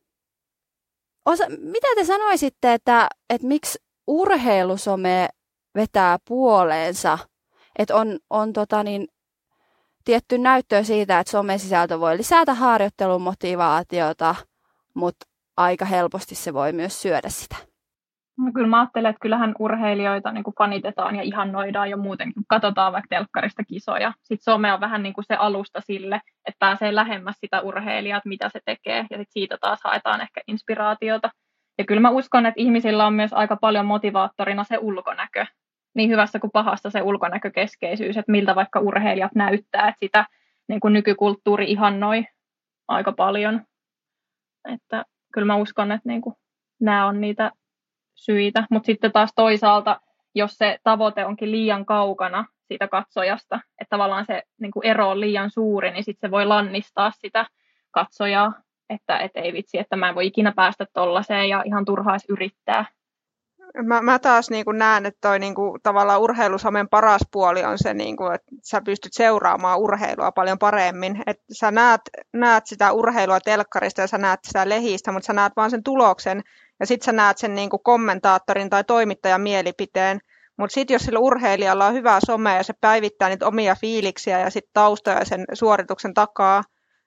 [1.25, 5.30] osa, mitä te sanoisitte, että, että miksi urheilusome
[5.75, 7.17] vetää puoleensa?
[7.80, 9.08] Että on, on tota niin,
[10.06, 14.36] tietty näyttöä siitä, että somesisältö voi lisätä harjoittelun motivaatiota,
[14.94, 15.26] mutta
[15.58, 17.56] aika helposti se voi myös syödä sitä.
[18.38, 22.44] No kyllä mä ajattelen, että kyllähän urheilijoita niin fanitetaan ja ihannoidaan jo muutenkin.
[22.48, 24.14] Katsotaan vaikka telkkarista kisoja.
[24.22, 28.50] Sitten some on vähän niin kuin se alusta sille, että pääsee lähemmäs sitä urheilijaa, mitä
[28.50, 28.98] se tekee.
[28.98, 31.30] Ja sitten siitä taas haetaan ehkä inspiraatiota.
[31.78, 35.46] Ja kyllä mä uskon, että ihmisillä on myös aika paljon motivaattorina se ulkonäkö.
[36.00, 40.26] Niin hyvässä kuin pahasta se ulkonäkökeskeisyys, että miltä vaikka urheilijat näyttää, että sitä
[40.68, 42.26] niin kuin nykykulttuuri ihannoi
[42.88, 43.62] aika paljon.
[44.74, 46.36] Että kyllä mä uskon, että niin kuin,
[46.82, 47.52] nämä on niitä
[48.16, 48.64] syitä.
[48.70, 50.02] Mutta sitten taas toisaalta,
[50.36, 55.20] jos se tavoite onkin liian kaukana siitä katsojasta, että tavallaan se niin kuin ero on
[55.20, 57.46] liian suuri, niin sitten se voi lannistaa sitä
[57.92, 58.54] katsojaa,
[58.90, 62.86] että et ei vitsi, että mä en voi ikinä päästä tollaiseen ja ihan turhaa yrittää.
[63.86, 67.94] Mä, mä taas niin näen, että toi niin kuin, tavallaan urheilusomen paras puoli on se,
[67.94, 71.24] niin kuin, että sä pystyt seuraamaan urheilua paljon paremmin.
[71.28, 72.02] Että sä näet,
[72.34, 76.42] näet sitä urheilua telkkarista ja sä näet sitä lehistä, mutta sä näet vaan sen tuloksen
[76.80, 80.20] ja sitten sä näet sen niin kuin kommentaattorin tai toimittajan mielipiteen.
[80.58, 84.50] Mutta sitten jos sillä urheilijalla on hyvää somea ja se päivittää niitä omia fiiliksiä ja
[84.50, 86.64] sitten taustoja sen suorituksen takaa,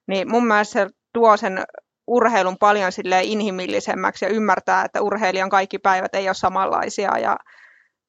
[0.06, 1.64] niin mun mielestä se tuo sen
[2.06, 7.18] urheilun paljon sille inhimillisemmäksi ja ymmärtää, että urheilijan kaikki päivät ei ole samanlaisia.
[7.18, 7.36] Ja,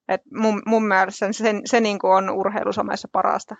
[0.08, 3.56] et mun, mun mielestä se, se, niin kuin on urheilusomessa parasta.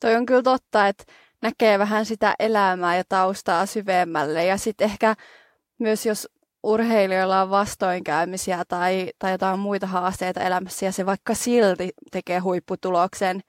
[0.00, 1.04] Toi on kyllä totta, että
[1.42, 4.44] näkee vähän sitä elämää ja taustaa syvemmälle.
[4.44, 5.14] Ja sitten ehkä
[5.78, 6.28] myös jos
[6.62, 13.40] urheilijoilla on vastoinkäymisiä tai, tai jotain muita haasteita elämässä ja se vaikka silti tekee huipputuloksen,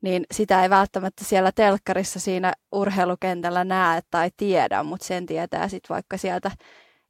[0.00, 5.94] niin sitä ei välttämättä siellä telkkarissa siinä urheilukentällä näe tai tiedä, mutta sen tietää sitten
[5.94, 6.50] vaikka sieltä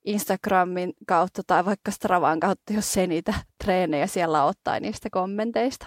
[0.04, 5.86] Instagramin kautta tai vaikka Stravan kautta, jos ei niitä treenejä siellä ottaa niistä kommenteista.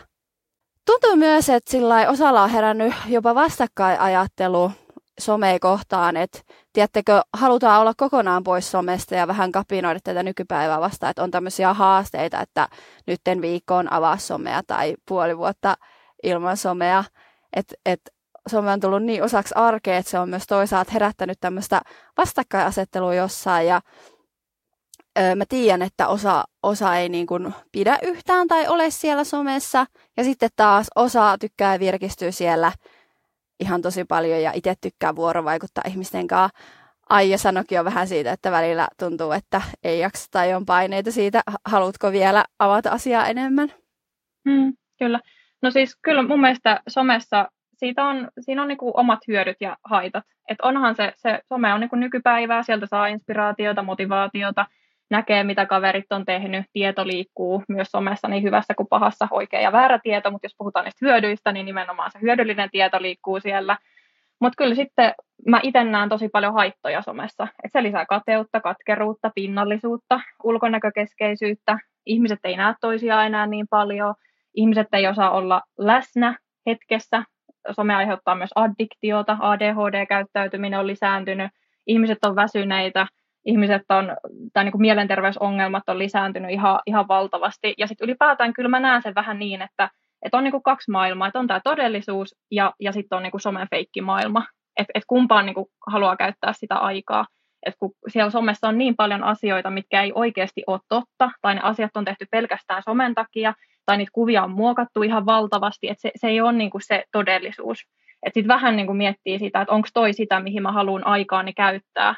[0.86, 4.72] Tuntuu myös, että sillä osalla on herännyt jopa vastakkainajattelu
[5.20, 6.40] someen kohtaan, että
[6.74, 11.74] tiedättekö, halutaan olla kokonaan pois somesta ja vähän kapinoida tätä nykypäivää vastaan, että on tämmöisiä
[11.74, 12.68] haasteita, että
[13.08, 15.76] nytten viikkoon avaa somea tai puoli vuotta
[16.24, 17.04] ilman somea,
[17.54, 18.02] että et
[18.50, 21.82] some on tullut niin osaksi arkea, että se on myös toisaalta herättänyt tämmöistä
[22.18, 23.82] vastakkainasettelua jossain ja
[25.20, 29.86] ö, mä tiedän, että osa, osa ei niin kuin pidä yhtään tai ole siellä somessa
[30.18, 32.72] ja sitten taas osa tykkää virkistyä siellä
[33.60, 36.60] ihan tosi paljon ja itse tykkää vuorovaikuttaa ihmisten kanssa.
[37.10, 41.42] Aija sanoikin jo vähän siitä, että välillä tuntuu, että ei jaksa tai on paineita siitä.
[41.66, 43.74] Haluatko vielä avata asiaa enemmän?
[44.46, 45.20] Mm, kyllä.
[45.62, 49.78] No siis kyllä mun mielestä somessa siitä on, siinä on niin kuin omat hyödyt ja
[49.84, 50.24] haitat.
[50.50, 54.66] Et onhan se, se some on niin kuin nykypäivää, sieltä saa inspiraatiota, motivaatiota,
[55.10, 59.72] näkee mitä kaverit on tehnyt, tieto liikkuu myös somessa niin hyvässä kuin pahassa, oikea ja
[59.72, 63.78] väärä tieto, mutta jos puhutaan niistä hyödyistä, niin nimenomaan se hyödyllinen tieto liikkuu siellä.
[64.42, 65.14] Mutta kyllä sitten
[65.48, 67.48] mä itse näen tosi paljon haittoja somessa.
[67.64, 71.80] Et se lisää kateutta, katkeruutta, pinnallisuutta, ulkonäkökeskeisyyttä.
[72.06, 74.16] Ihmiset ei näe toisiaan enää niin paljon.
[74.56, 77.24] Ihmiset ei osaa olla läsnä hetkessä.
[77.72, 79.38] Some aiheuttaa myös addiktiota.
[79.40, 81.52] ADHD-käyttäytyminen on lisääntynyt.
[81.88, 83.08] Ihmiset on väsyneitä.
[83.46, 84.18] Ihmiset on,
[84.54, 87.74] tai niin kuin mielenterveysongelmat on lisääntynyt ihan, ihan valtavasti.
[87.78, 89.90] Ja sitten ylipäätään kyllä mä näen sen vähän niin, että,
[90.26, 91.28] että on niin kuin kaksi maailmaa.
[91.28, 94.44] Että on tämä todellisuus ja, ja sitten on niin kuin somen feikkimaailma
[94.80, 97.26] että et kumpaan niin kuin haluaa käyttää sitä aikaa.
[97.66, 101.62] Et kun siellä somessa on niin paljon asioita, mitkä ei oikeasti ole totta, tai ne
[101.64, 103.54] asiat on tehty pelkästään somen takia,
[103.86, 107.04] tai niitä kuvia on muokattu ihan valtavasti, että se, se ei ole niin kuin se
[107.12, 107.80] todellisuus.
[108.26, 111.54] Että sitten vähän niin kuin miettii sitä, että onko toi sitä, mihin mä haluan aikaani
[111.54, 112.16] käyttää.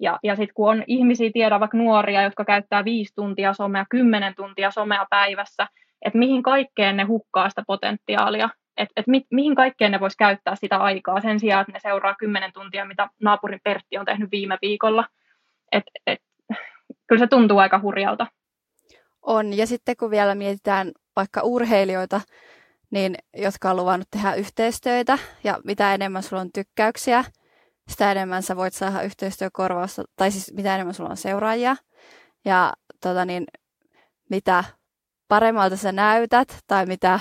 [0.00, 4.34] Ja, ja sitten kun on ihmisiä, tiedä vaikka nuoria, jotka käyttää viisi tuntia somea, kymmenen
[4.36, 5.66] tuntia somea päivässä,
[6.04, 10.56] että mihin kaikkeen ne hukkaa sitä potentiaalia että et mi, mihin kaikkeen ne voisi käyttää
[10.56, 14.58] sitä aikaa sen sijaan, että ne seuraa kymmenen tuntia, mitä naapurin Pertti on tehnyt viime
[14.62, 15.08] viikolla.
[15.72, 16.18] Et, et,
[17.06, 18.26] kyllä se tuntuu aika hurjalta.
[19.22, 22.20] On, ja sitten kun vielä mietitään vaikka urheilijoita,
[22.90, 27.24] niin, jotka on luvannut tehdä yhteistyötä, ja mitä enemmän sulla on tykkäyksiä,
[27.88, 31.76] sitä enemmän sä voit saada yhteistyökorvausta, tai siis mitä enemmän sulla on seuraajia,
[32.44, 33.44] ja tota niin,
[34.30, 34.64] mitä
[35.28, 37.20] paremmalta sä näytät, tai mitä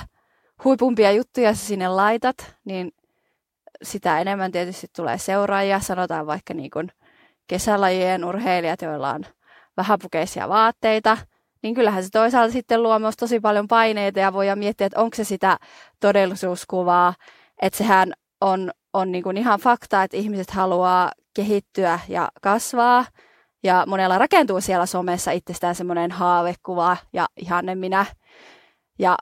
[0.64, 2.92] huipumpia juttuja sä sinne laitat, niin
[3.84, 5.80] sitä enemmän tietysti tulee seuraajia.
[5.80, 6.92] Sanotaan vaikka niin kuin
[7.48, 9.26] kesälajien urheilijat, joilla on
[9.78, 11.18] vähäpukeisia vaatteita,
[11.64, 15.16] niin kyllähän se toisaalta sitten luo myös tosi paljon paineita ja voi miettiä, että onko
[15.16, 15.58] se sitä
[16.00, 17.14] todellisuuskuvaa,
[17.62, 23.06] että sehän on, on niin kuin ihan fakta, että ihmiset haluaa kehittyä ja kasvaa,
[23.64, 28.06] ja monella rakentuu siellä somessa itsestään semmoinen haavekuva ja ihanne minä.
[29.00, 29.16] Ja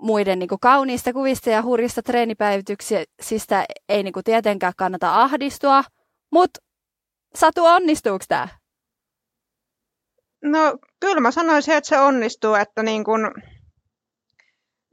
[0.00, 5.84] muiden niin kuin kauniista kuvista ja hurjista treenipäivityksistä ei niin kuin tietenkään kannata ahdistua,
[6.32, 6.60] mutta
[7.34, 8.48] Satu, onnistuuko tämä?
[10.42, 13.32] No kyllä mä sanoisin, että se onnistuu, että niin kun,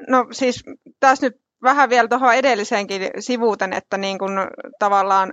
[0.08, 0.64] no siis
[1.00, 4.32] tässä nyt vähän vielä tuohon edelliseenkin sivuuten, että niin kun
[4.80, 5.32] tavallaan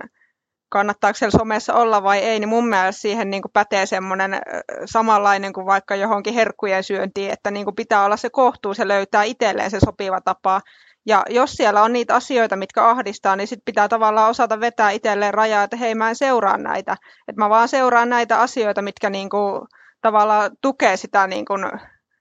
[0.69, 4.41] kannattaako siellä somessa olla vai ei, niin mun mielestä siihen niin kuin pätee semmoinen
[4.85, 9.23] samanlainen kuin vaikka johonkin herkkujen syöntiin, että niin kuin pitää olla se kohtuus ja löytää
[9.23, 10.61] itselleen se sopiva tapa.
[11.07, 15.33] Ja jos siellä on niitä asioita, mitkä ahdistaa, niin sitten pitää tavallaan osata vetää itselleen
[15.33, 16.97] rajaa, että hei mä en seuraa näitä.
[17.27, 19.61] Että mä vaan seuraan näitä asioita, mitkä niin kuin,
[20.01, 21.65] tavallaan tukee sitä niin kuin,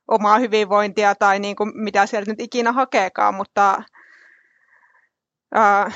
[0.09, 3.83] omaa hyvinvointia tai niin kuin, mitä sieltä nyt ikinä hakeekaan, mutta
[5.57, 5.95] äh,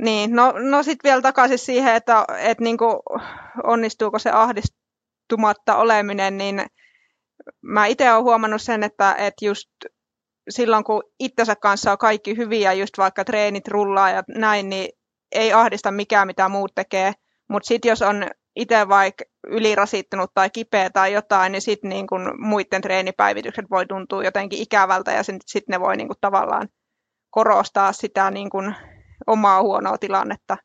[0.00, 2.96] niin, no, no sitten vielä takaisin siihen, että, että niin kuin,
[3.64, 6.66] onnistuuko se ahdistumatta oleminen, niin
[7.62, 9.70] mä itse olen huomannut sen, että, että just
[10.48, 14.88] silloin kun itsensä kanssa on kaikki hyviä, just vaikka treenit rullaa ja näin, niin
[15.32, 17.12] ei ahdista mikään, mitä muut tekee.
[17.48, 22.34] Mutta sitten jos on itse vaikka ylirasittunut tai kipeä tai jotain, niin sitten niin kun
[22.38, 26.68] muiden treenipäivitykset voi tuntua jotenkin ikävältä ja sitten ne voi niin kun tavallaan
[27.30, 28.74] korostaa sitä niin kun
[29.26, 30.56] omaa huonoa tilannetta.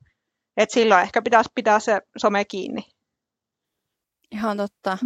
[0.58, 2.82] Et silloin ehkä pitäisi pitää se some kiinni.
[4.32, 4.98] Ihan totta.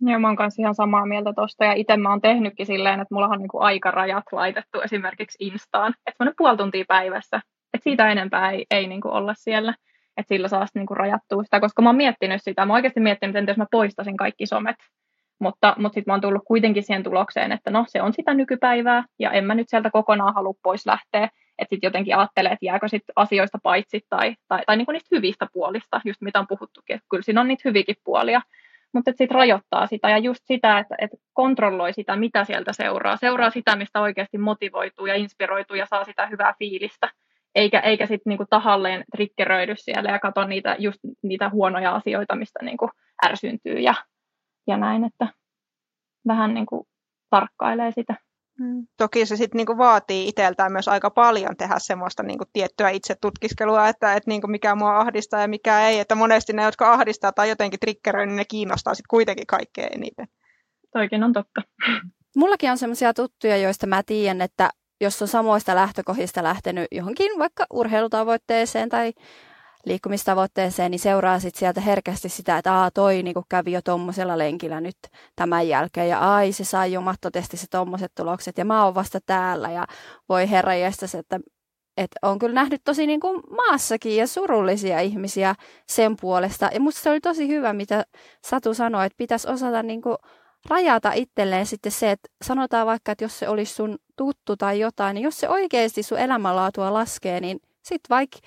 [0.00, 1.64] Joo, mä oon kanssa ihan samaa mieltä tuosta.
[1.64, 5.94] Ja itse mä oon tehnytkin silleen, että mulla on niinku aikarajat laitettu esimerkiksi Instaan.
[6.06, 7.36] Että semmoinen puoli tuntia päivässä.
[7.74, 9.74] Että siitä enempää ei, ei niinku olla siellä.
[10.16, 12.66] Että sillä saa niinku rajattua sitä, koska mä oon miettinyt sitä.
[12.66, 14.76] Mä oon oikeasti miettinyt, että jos mä poistasin kaikki somet.
[15.40, 19.04] Mutta, mutta sitten mä oon tullut kuitenkin siihen tulokseen, että no se on sitä nykypäivää
[19.18, 22.88] ja en mä nyt sieltä kokonaan halua pois lähteä että sitten jotenkin ajattelee, että jääkö
[22.88, 27.06] sit asioista paitsi tai, tai, tai niinku niistä hyvistä puolista, just mitä on puhuttukin, että
[27.10, 28.40] kyllä siinä on niitä hyvikin puolia,
[28.94, 33.16] mutta sitten rajoittaa sitä ja just sitä, että, että kontrolloi sitä, mitä sieltä seuraa.
[33.16, 37.08] Seuraa sitä, mistä oikeasti motivoituu ja inspiroituu ja saa sitä hyvää fiilistä,
[37.54, 42.58] eikä, eikä sitten niinku tahalleen triggeröidy siellä ja katso niitä, just niitä huonoja asioita, mistä
[42.62, 42.90] niinku
[43.26, 43.94] ärsyntyy ja,
[44.66, 45.28] ja näin, että
[46.26, 46.86] vähän niinku
[47.30, 48.14] tarkkailee sitä.
[48.58, 48.86] Mm.
[48.96, 54.14] Toki se sitten niinku vaatii itseltään myös aika paljon tehdä semmoista niinku tiettyä itsetutkiskelua, että
[54.14, 55.98] et niinku mikä mua ahdistaa ja mikä ei.
[55.98, 60.28] Että monesti ne, jotka ahdistaa tai jotenkin triggeröi, niin ne kiinnostaa sitten kuitenkin kaikkea eniten.
[60.92, 61.62] Toikin on totta.
[62.36, 67.66] Mullakin on semmoisia tuttuja, joista mä tiedän, että jos on samoista lähtökohdista lähtenyt johonkin vaikka
[67.72, 69.12] urheilutavoitteeseen tai
[69.84, 74.80] liikkumistavoitteeseen, niin seuraa sit sieltä herkästi sitä, että aa, toi niin kävi jo tuommoisella lenkillä
[74.80, 74.96] nyt
[75.36, 79.70] tämän jälkeen, ja ai, se sai jo mattotestissä tuommoiset tulokset, ja mä oon vasta täällä,
[79.70, 79.86] ja
[80.28, 80.72] voi herra
[81.06, 81.40] se, että
[81.96, 85.54] että on kyllä nähnyt tosi niin kuin maassakin ja surullisia ihmisiä
[85.88, 86.70] sen puolesta.
[86.72, 88.04] Ja musta se oli tosi hyvä, mitä
[88.44, 90.16] Satu sanoi, että pitäisi osata niin kuin
[90.68, 95.14] rajata itselleen sitten se, että sanotaan vaikka, että jos se olisi sun tuttu tai jotain,
[95.14, 98.38] niin jos se oikeasti sun elämänlaatua laskee, niin sitten vaikka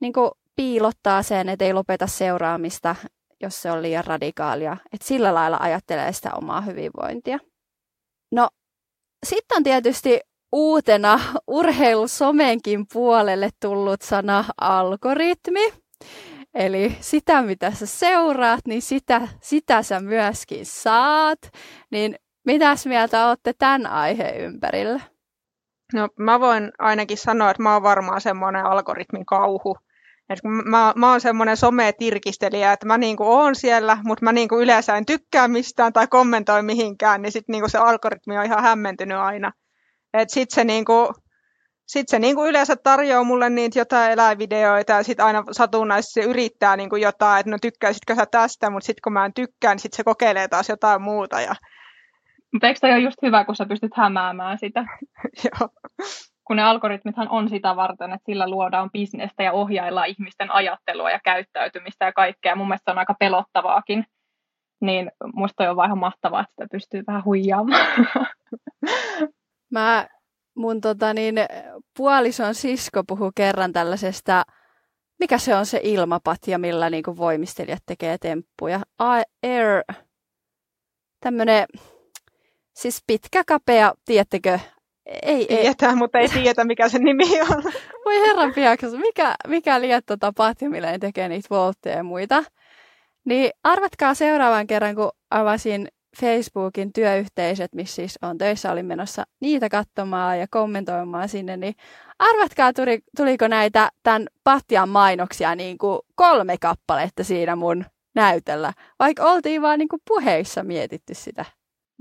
[0.00, 2.96] niin kuin piilottaa sen, että ei lopeta seuraamista,
[3.42, 4.76] jos se on liian radikaalia.
[4.92, 7.38] Että sillä lailla ajattelee sitä omaa hyvinvointia.
[8.32, 8.48] No,
[9.26, 10.20] sitten on tietysti
[10.52, 15.72] uutena urheilusomenkin puolelle tullut sana algoritmi.
[16.54, 21.38] Eli sitä, mitä sä seuraat, niin sitä, sitä sä myöskin saat.
[21.90, 25.00] Niin mitäs mieltä olette tämän aiheen ympärillä?
[25.92, 29.76] No mä voin ainakin sanoa, että mä oon varmaan semmoinen algoritmin kauhu.
[30.32, 34.96] Et mä, mä oon semmoinen some-tirkistelijä, että mä niinku oon siellä, mutta mä niinku yleensä
[34.96, 39.52] en tykkää mistään tai kommentoi mihinkään, niin sit niinku se algoritmi on ihan hämmentynyt aina.
[40.14, 41.12] Et sit se niinku,
[41.86, 46.76] sit se niinku yleensä tarjoaa mulle niitä jotain eläinvideoita ja sitten aina satunnaisesti se yrittää
[46.76, 49.96] niinku jotain, että no tykkäisitkö sä tästä, mutta sitten kun mä en tykkää, niin sitten
[49.96, 51.40] se kokeilee taas jotain muuta.
[51.40, 51.54] Ja...
[52.52, 54.84] Mutta eikö toi ole just hyvä, kun sä pystyt hämäämään sitä?
[55.44, 55.68] Joo
[56.44, 61.20] kun ne algoritmithan on sitä varten, että sillä luodaan bisnestä ja ohjaillaan ihmisten ajattelua ja
[61.24, 62.56] käyttäytymistä ja kaikkea.
[62.56, 64.06] Mun mielestä se on aika pelottavaakin.
[64.80, 67.86] Niin musta on vähän mahtavaa, että sitä pystyy vähän huijaamaan.
[69.72, 70.08] Mä,
[70.56, 71.34] mun tota niin,
[71.96, 74.42] puolison sisko puhuu kerran tällaisesta,
[75.20, 78.80] mikä se on se ilmapatja, millä niinku voimistelijat tekee temppuja.
[78.98, 79.84] Air,
[81.20, 81.66] tämmönen,
[82.74, 84.58] siis pitkä, kapea, tiettekö,
[85.06, 85.96] ei, Tietää, ei.
[85.96, 87.62] mutta ei tiedetä, mikä se nimi on.
[88.04, 92.44] Voi herran piakas, mikä, mikä lietto tapahtuu, millä tekee niitä voltteja ja muita.
[93.24, 95.88] Niin arvatkaa seuraavan kerran, kun avasin
[96.20, 101.74] Facebookin työyhteisöt, missä siis on töissä, olin menossa niitä katsomaan ja kommentoimaan sinne, niin
[102.18, 107.84] arvatkaa, tuli, tuliko näitä tämän Pattian mainoksia niin kuin kolme kappaletta siinä mun
[108.14, 111.44] näytöllä, vaikka oltiin vaan niin kuin puheissa mietitty sitä.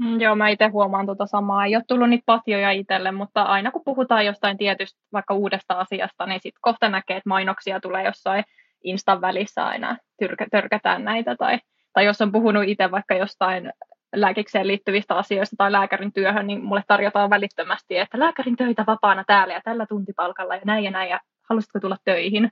[0.01, 1.65] Mm, joo, mä itse huomaan tuota samaa.
[1.65, 6.25] Ei ole tullut niitä patjoja itselle, mutta aina kun puhutaan jostain tietystä vaikka uudesta asiasta,
[6.25, 8.43] niin sitten kohta näkee, että mainoksia tulee jossain
[8.83, 11.35] Instan välissä aina, tyrkä, törkätään näitä.
[11.35, 11.59] Tai,
[11.93, 13.73] tai jos on puhunut itse vaikka jostain
[14.15, 19.53] lääkikseen liittyvistä asioista tai lääkärin työhön, niin mulle tarjotaan välittömästi, että lääkärin töitä vapaana täällä
[19.53, 22.51] ja tällä tuntipalkalla ja näin ja näin, ja haluaisitko tulla töihin?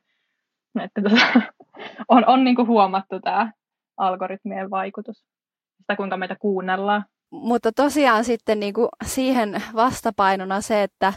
[0.80, 1.26] Että tuota,
[2.10, 3.52] on, on niin kuin huomattu tämä
[3.98, 5.26] algoritmien vaikutus,
[5.78, 11.14] sitä kuinka meitä kuunnellaan mutta tosiaan sitten niin kuin siihen vastapainona se, että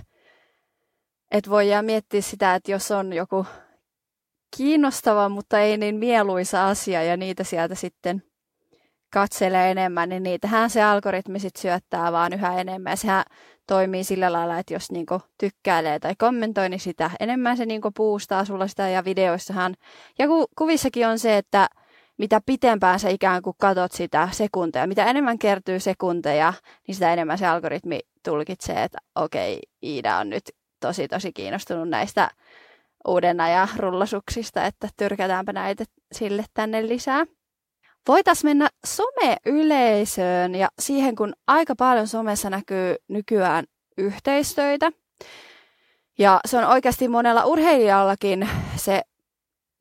[1.31, 3.47] et voi jää miettiä sitä, että jos on joku
[4.57, 8.23] kiinnostava, mutta ei niin mieluisa asia ja niitä sieltä sitten
[9.13, 12.91] katselee enemmän, niin niitähän se algoritmi sitten syöttää vaan yhä enemmän.
[12.91, 13.25] Ja sehän
[13.67, 18.45] toimii sillä lailla, että jos niinku tykkäilee tai kommentoi, niin sitä enemmän se niinku puustaa
[18.45, 18.89] sulla sitä.
[18.89, 19.75] Ja videoissahan,
[20.19, 21.69] ja ku, kuvissakin on se, että
[22.23, 26.53] mitä pitempään sä ikään kuin katot sitä sekunteja, mitä enemmän kertyy sekunteja,
[26.87, 30.43] niin sitä enemmän se algoritmi tulkitsee, että okei, okay, Iida on nyt
[30.81, 32.31] tosi tosi kiinnostunut näistä
[33.09, 37.25] uuden ajan rullasuksista, että tyrkätäänpä näitä sille tänne lisää.
[38.09, 43.65] Voitaisiin mennä some-yleisöön ja siihen, kun aika paljon somessa näkyy nykyään
[43.99, 44.93] yhteistöitä.
[46.19, 49.03] Ja se on oikeasti monella urheilijallakin se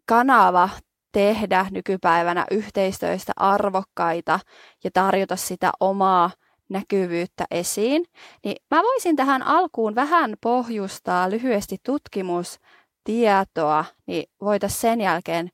[0.06, 0.70] kanava
[1.12, 4.40] tehdä nykypäivänä yhteistöistä arvokkaita
[4.84, 6.32] ja tarjota sitä omaa
[6.70, 8.06] näkyvyyttä esiin,
[8.44, 15.50] niin mä voisin tähän alkuun vähän pohjustaa lyhyesti tutkimustietoa, niin voitaisiin sen jälkeen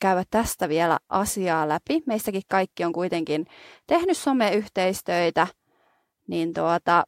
[0.00, 2.02] käydä tästä vielä asiaa läpi.
[2.06, 3.46] Meistäkin kaikki on kuitenkin
[3.86, 5.46] tehnyt someyhteistöitä,
[6.28, 7.04] niin tuota,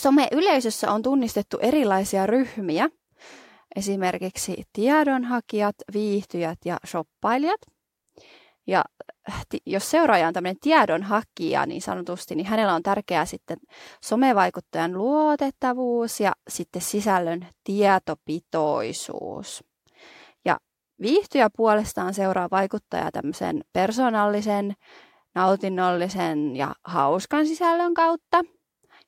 [0.00, 2.88] someyleisössä on tunnistettu erilaisia ryhmiä–
[3.76, 7.60] esimerkiksi tiedonhakijat, viihtyjät ja shoppailijat.
[8.66, 8.84] Ja
[9.66, 13.58] jos seuraaja on tämmöinen tiedonhakija niin sanotusti, niin hänellä on tärkeää sitten
[14.04, 19.64] somevaikuttajan luotettavuus ja sitten sisällön tietopitoisuus.
[20.44, 20.58] Ja
[21.00, 24.74] viihtyjä puolestaan seuraa vaikuttajaa tämmöisen persoonallisen,
[25.34, 28.40] nautinnollisen ja hauskan sisällön kautta–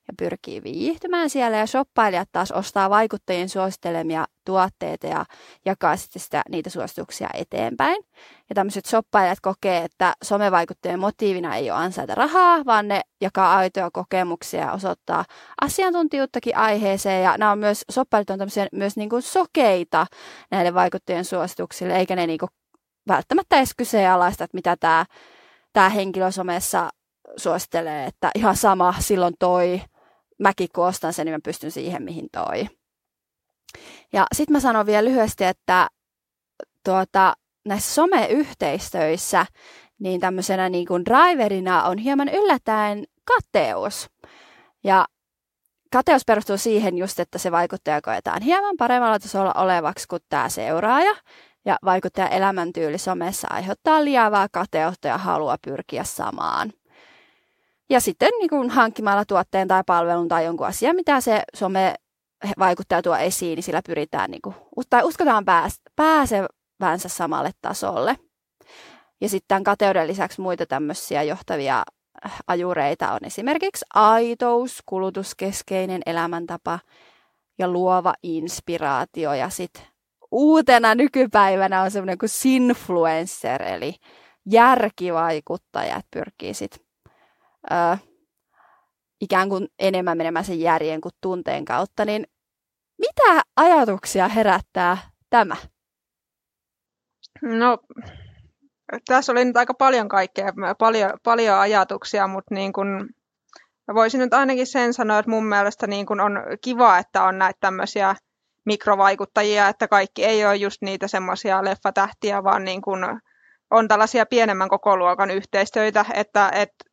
[0.07, 5.25] ja pyrkii viihtymään siellä ja shoppailijat taas ostaa vaikuttajien suosittelemia tuotteita ja
[5.65, 8.03] jakaa sitten sitä, niitä suosituksia eteenpäin.
[8.49, 13.89] Ja tämmöiset shoppailijat kokee, että somevaikuttajien motiivina ei ole ansaita rahaa, vaan ne jakaa aitoja
[13.93, 15.25] kokemuksia ja osoittaa
[15.61, 17.23] asiantuntijuuttakin aiheeseen.
[17.23, 20.07] Ja nämä on myös, shoppailijat on tämmöisiä myös niin kuin sokeita
[20.51, 22.49] näille vaikuttajien suosituksille, eikä ne niin kuin
[23.07, 25.05] välttämättä edes kyseenalaista, että mitä tämä,
[25.73, 26.89] tämä henkilö somessa
[27.37, 29.81] suosittelee, että ihan sama silloin toi
[30.39, 32.67] mäkin kun ostan sen, niin mä pystyn siihen, mihin toi.
[34.13, 35.87] Ja sitten mä sanon vielä lyhyesti, että
[36.83, 37.33] tuota,
[37.65, 39.45] näissä someyhteistöissä
[39.99, 44.09] niin tämmöisenä niin kuin driverina on hieman yllättäen kateus.
[44.83, 45.05] Ja
[45.91, 51.15] kateus perustuu siihen just, että se vaikuttaja koetaan hieman paremmalla tasolla olevaksi kuin tämä seuraaja.
[51.65, 56.73] Ja vaikuttaja elämäntyyli somessa aiheuttaa liiavaa kateutta ja halua pyrkiä samaan.
[57.89, 61.95] Ja sitten niin kuin hankkimalla tuotteen tai palvelun tai jonkun asian, mitä se some
[62.59, 64.55] vaikuttaa tuo esiin, niin sillä pyritään, niin kuin,
[64.89, 68.17] tai uskotaan pääs, pääsevänsä samalle tasolle.
[69.21, 71.83] Ja sitten kateuden lisäksi muita tämmöisiä johtavia
[72.25, 76.79] äh, ajureita on esimerkiksi aitous, kulutuskeskeinen elämäntapa
[77.59, 79.33] ja luova inspiraatio.
[79.33, 79.83] Ja sitten
[80.31, 83.95] uutena nykypäivänä on semmoinen kuin sinfluencer, eli
[84.51, 86.84] järkivaikuttajat pyrkii sitten
[87.71, 87.97] ö,
[89.21, 92.27] ikään kuin enemmän menemään sen järjen kuin tunteen kautta, niin
[92.97, 94.97] mitä ajatuksia herättää
[95.29, 95.55] tämä?
[97.41, 97.77] No,
[99.07, 103.09] tässä oli nyt aika paljon kaikkea, paljon, paljon ajatuksia, mutta niin kun,
[103.93, 107.57] voisin nyt ainakin sen sanoa, että mun mielestä niin kun on kiva, että on näitä
[107.59, 108.15] tämmöisiä
[108.65, 113.19] mikrovaikuttajia, että kaikki ei ole just niitä semmoisia leffatähtiä, vaan niin kun
[113.75, 116.85] on tällaisia pienemmän kokoluokan yhteistyötä, että, että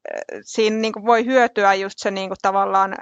[0.42, 2.97] siinä niin kuin voi hyötyä just se niin kuin tavallaan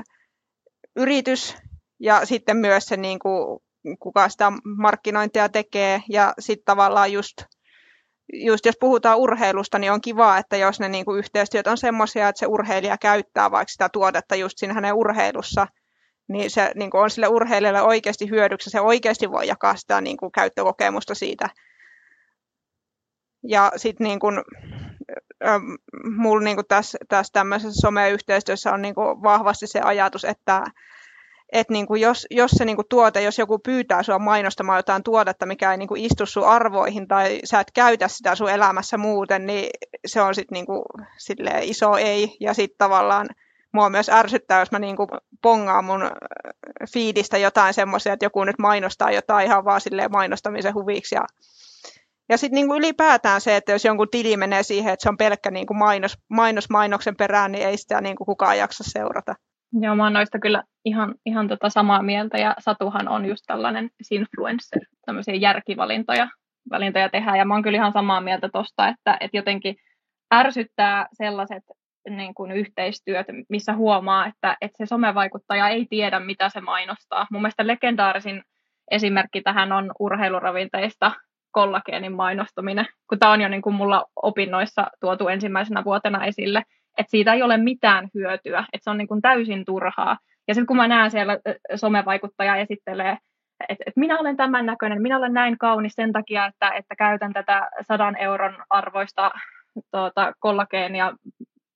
[0.97, 1.57] yritys
[2.01, 3.61] ja sitten myös se, niin kuin,
[3.99, 6.03] kuka sitä markkinointia tekee.
[6.09, 7.37] Ja sitten tavallaan just,
[8.33, 12.29] just jos puhutaan urheilusta, niin on kiva, että jos ne niin kuin yhteistyöt on semmoisia,
[12.29, 15.67] että se urheilija käyttää vaikka sitä tuotetta just siinä hänen urheilussa,
[16.29, 20.17] niin se niin kuin on sille urheilijalle oikeasti hyödyksi, se oikeasti voi jakaa sitä niin
[20.17, 21.49] kuin käyttökokemusta siitä,
[23.43, 24.43] ja sitten niin kun,
[26.17, 30.65] mulla niin tässä, tässä tämmöisessä someyhteistyössä on niin vahvasti se ajatus, että
[31.53, 35.03] et niin kuin jos, jos se niin kuin tuote, jos joku pyytää sinua mainostamaan jotain
[35.03, 38.99] tuotetta, mikä ei niin kuin istu sun arvoihin tai sä et käytä sitä sun elämässä
[38.99, 39.71] muuten, niin
[40.07, 40.83] se on sitten niin kuin,
[41.63, 42.37] iso ei.
[42.41, 43.29] Ja sitten tavallaan
[43.73, 45.09] mua myös ärsyttää, jos mä niin kuin
[45.43, 46.11] pongaan mun
[46.93, 51.25] fiidistä jotain semmoisia, että joku nyt mainostaa jotain ihan vaan mainostamisen huviksi ja
[52.31, 55.51] ja sitten niin ylipäätään se, että jos jonkun tili menee siihen, että se on pelkkä
[55.51, 59.35] niin kuin mainos, mainos mainoksen perään, niin ei sitä niin kuin kukaan jaksa seurata.
[59.73, 63.91] Joo, mä oon noista kyllä ihan, ihan tota samaa mieltä, ja Satuhan on just tällainen
[64.11, 66.29] influencer, tämmöisiä järkivalintoja
[66.71, 69.77] valintoja tehdään, ja mä oon kyllä ihan samaa mieltä tosta, että, että jotenkin
[70.35, 71.63] ärsyttää sellaiset
[72.09, 77.27] niin kuin yhteistyöt, missä huomaa, että, että se somevaikuttaja ei tiedä, mitä se mainostaa.
[77.31, 78.43] Mun mielestä legendaarisin
[78.91, 81.13] esimerkki tähän on urheiluravinteista
[81.51, 86.63] kollageenin mainostaminen, kun tämä on jo niin kuin mulla opinnoissa tuotu ensimmäisenä vuotena esille,
[86.99, 90.19] että siitä ei ole mitään hyötyä, että se on niin kuin täysin turhaa.
[90.49, 91.39] Ja sitten kun mä näen siellä
[91.75, 93.19] somevaikuttaja esittelee,
[93.69, 97.33] että, että minä olen tämän näköinen, minä olen näin kaunis sen takia, että, että käytän
[97.33, 99.31] tätä sadan euron arvoista
[99.91, 101.13] tuota, kollageenia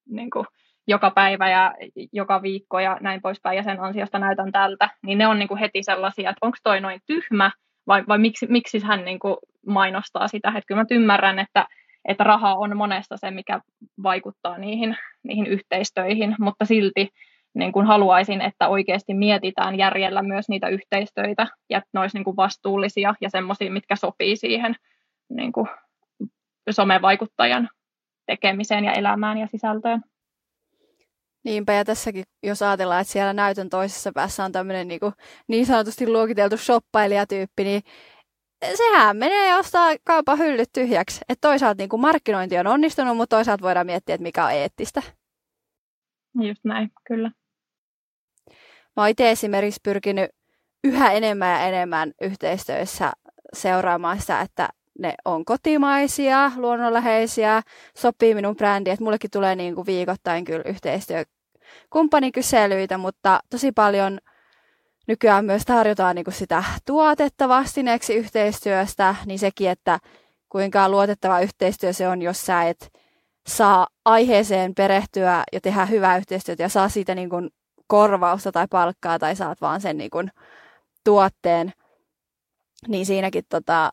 [0.08, 0.46] niin kuin
[0.87, 1.74] joka päivä ja
[2.12, 5.58] joka viikko ja näin poispäin, ja sen ansiosta näytän tältä, niin ne on niin kuin
[5.58, 7.50] heti sellaisia, että onko toi noin tyhmä,
[7.87, 10.48] vai, vai miksi, miksi hän niin kuin mainostaa sitä.
[10.48, 11.66] Että kyllä mä ymmärrän, että,
[12.09, 13.61] että raha on monesta se, mikä
[14.03, 17.09] vaikuttaa niihin, niihin yhteistöihin, mutta silti
[17.55, 22.25] niin kuin haluaisin, että oikeasti mietitään järjellä myös niitä yhteistöitä ja että ne olisi niin
[22.25, 24.77] kuin vastuullisia ja semmoisia, mitkä sopii siihen
[25.29, 25.67] niin kuin
[26.71, 27.69] somevaikuttajan
[28.27, 30.02] tekemiseen ja elämään ja sisältöön.
[31.44, 35.12] Niinpä, ja tässäkin jos ajatellaan, että siellä näytön toisessa päässä on tämmöinen niin, kuin,
[35.48, 37.83] niin sanotusti luokiteltu shoppailijatyyppi, niin
[38.75, 41.21] sehän menee ja ostaa kaupan hyllyt tyhjäksi.
[41.29, 45.02] Että toisaalta niin kuin markkinointi on onnistunut, mutta toisaalta voidaan miettiä, että mikä on eettistä.
[46.40, 47.31] Just näin, kyllä.
[48.96, 50.31] Mä oon itse esimerkiksi pyrkinyt
[50.85, 53.13] yhä enemmän ja enemmän yhteistyössä
[53.52, 57.63] seuraamaan sitä, että ne on kotimaisia, luonnonläheisiä,
[57.96, 64.19] sopii minun brändiin, että mullekin tulee niin kuin viikoittain kyllä yhteistyökumppanikyselyitä, mutta tosi paljon
[65.07, 69.98] nykyään myös tarjotaan niin kuin sitä tuotetta vastineeksi yhteistyöstä, niin sekin, että
[70.48, 72.92] kuinka luotettava yhteistyö se on, jos sä et
[73.46, 77.50] saa aiheeseen perehtyä ja tehdä hyvää yhteistyötä ja saa siitä niin kuin
[77.87, 80.31] korvausta tai palkkaa tai saat vaan sen niin kuin
[81.05, 81.73] tuotteen,
[82.88, 83.90] niin siinäkin tota,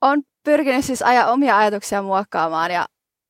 [0.00, 2.86] on pyrkinyt siis aja omia ajatuksia muokkaamaan ja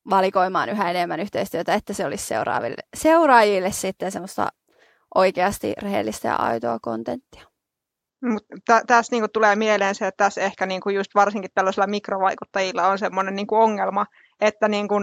[0.09, 4.49] valikoimaan yhä enemmän yhteistyötä, että se olisi seuraaville, seuraajille sitten semmoista
[5.15, 7.45] oikeasti rehellistä ja aitoa kontenttia.
[8.23, 12.99] Mutta tässä niinku tulee mieleen se, että tässä ehkä niinku just varsinkin tällaisilla mikrovaikuttajilla on
[12.99, 14.05] semmoinen niinku ongelma,
[14.41, 14.95] että niinku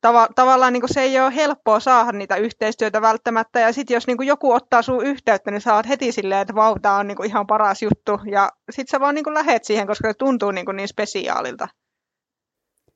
[0.00, 3.60] tava, tavallaan niin se ei ole helppoa saada niitä yhteistyötä välttämättä.
[3.60, 6.96] Ja sitten jos niin joku ottaa sun yhteyttä, niin saat heti silleen, että vau, tämä
[6.96, 8.20] on niin ihan paras juttu.
[8.30, 11.68] Ja sitten sä vaan niin lähet siihen, koska se tuntuu niin, niin spesiaalilta.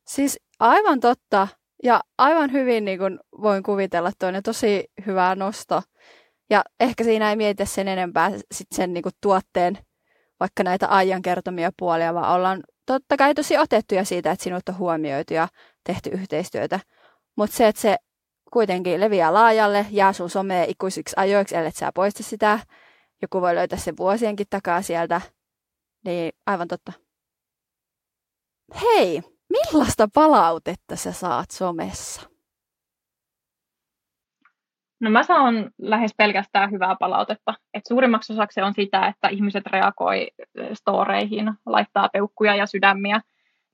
[0.07, 1.49] Siis aivan totta.
[1.83, 5.83] Ja aivan hyvin niin kuin voin kuvitella toinen tosi hyvä nosto.
[6.51, 9.79] Ja ehkä siinä ei mietitä sen enempää sit sen niin kuin tuotteen,
[10.41, 14.79] vaikka näitä ajan kertomia puolia, vaan ollaan totta kai tosi otettuja siitä, että sinut on
[14.79, 15.49] huomioitu ja
[15.85, 16.81] tehty yhteistyötä.
[17.37, 17.97] Mutta se, että se
[18.53, 22.61] kuitenkin leviää laajalle, jää sun someen ikuisiksi ajoiksi, ellei sä poista sitä.
[23.23, 25.21] Joku voi löytää sen vuosienkin takaa sieltä.
[26.05, 26.93] Niin aivan totta.
[28.83, 32.30] Hei, millaista palautetta sä saat somessa?
[35.01, 37.55] No mä saan lähes pelkästään hyvää palautetta.
[37.75, 40.29] Et suurimmaksi osaksi on sitä, että ihmiset reagoi
[40.73, 43.21] storeihin, laittaa peukkuja ja sydämiä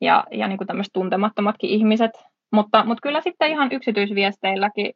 [0.01, 2.11] ja, ja niin kuin tämmöiset tuntemattomatkin ihmiset.
[2.53, 4.93] Mutta, mutta kyllä sitten ihan yksityisviesteilläkin,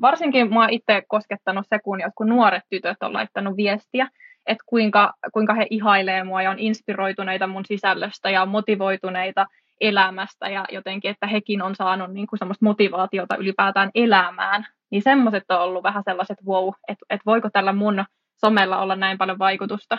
[0.00, 4.08] varsinkin mua itse koskettanut se, kun jotkut nuoret tytöt on laittanut viestiä,
[4.46, 9.46] että kuinka, kuinka he ihailee mua ja on inspiroituneita mun sisällöstä ja motivoituneita
[9.80, 14.66] elämästä ja jotenkin, että hekin on saanut niin kuin semmoista motivaatiota ylipäätään elämään.
[14.90, 18.04] Niin semmoiset on ollut vähän sellaiset wow, että, että voiko tällä mun
[18.40, 19.98] somella olla näin paljon vaikutusta.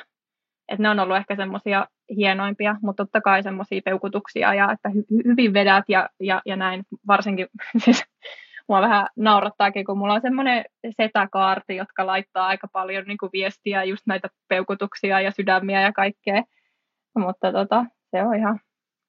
[0.72, 5.26] Että ne on ollut ehkä semmoisia hienoimpia, mutta totta kai semmoisia peukutuksia ja että hy-
[5.26, 7.48] hyvin vedät ja, ja, ja näin varsinkin
[7.84, 8.04] siis
[8.70, 13.84] mua vähän naurattaakin, kun mulla on semmoinen setäkaarti, jotka laittaa aika paljon niin kuin viestiä,
[13.84, 16.44] just näitä peukutuksia ja sydämiä ja kaikkea.
[17.18, 18.60] Mutta tota, se on ihan,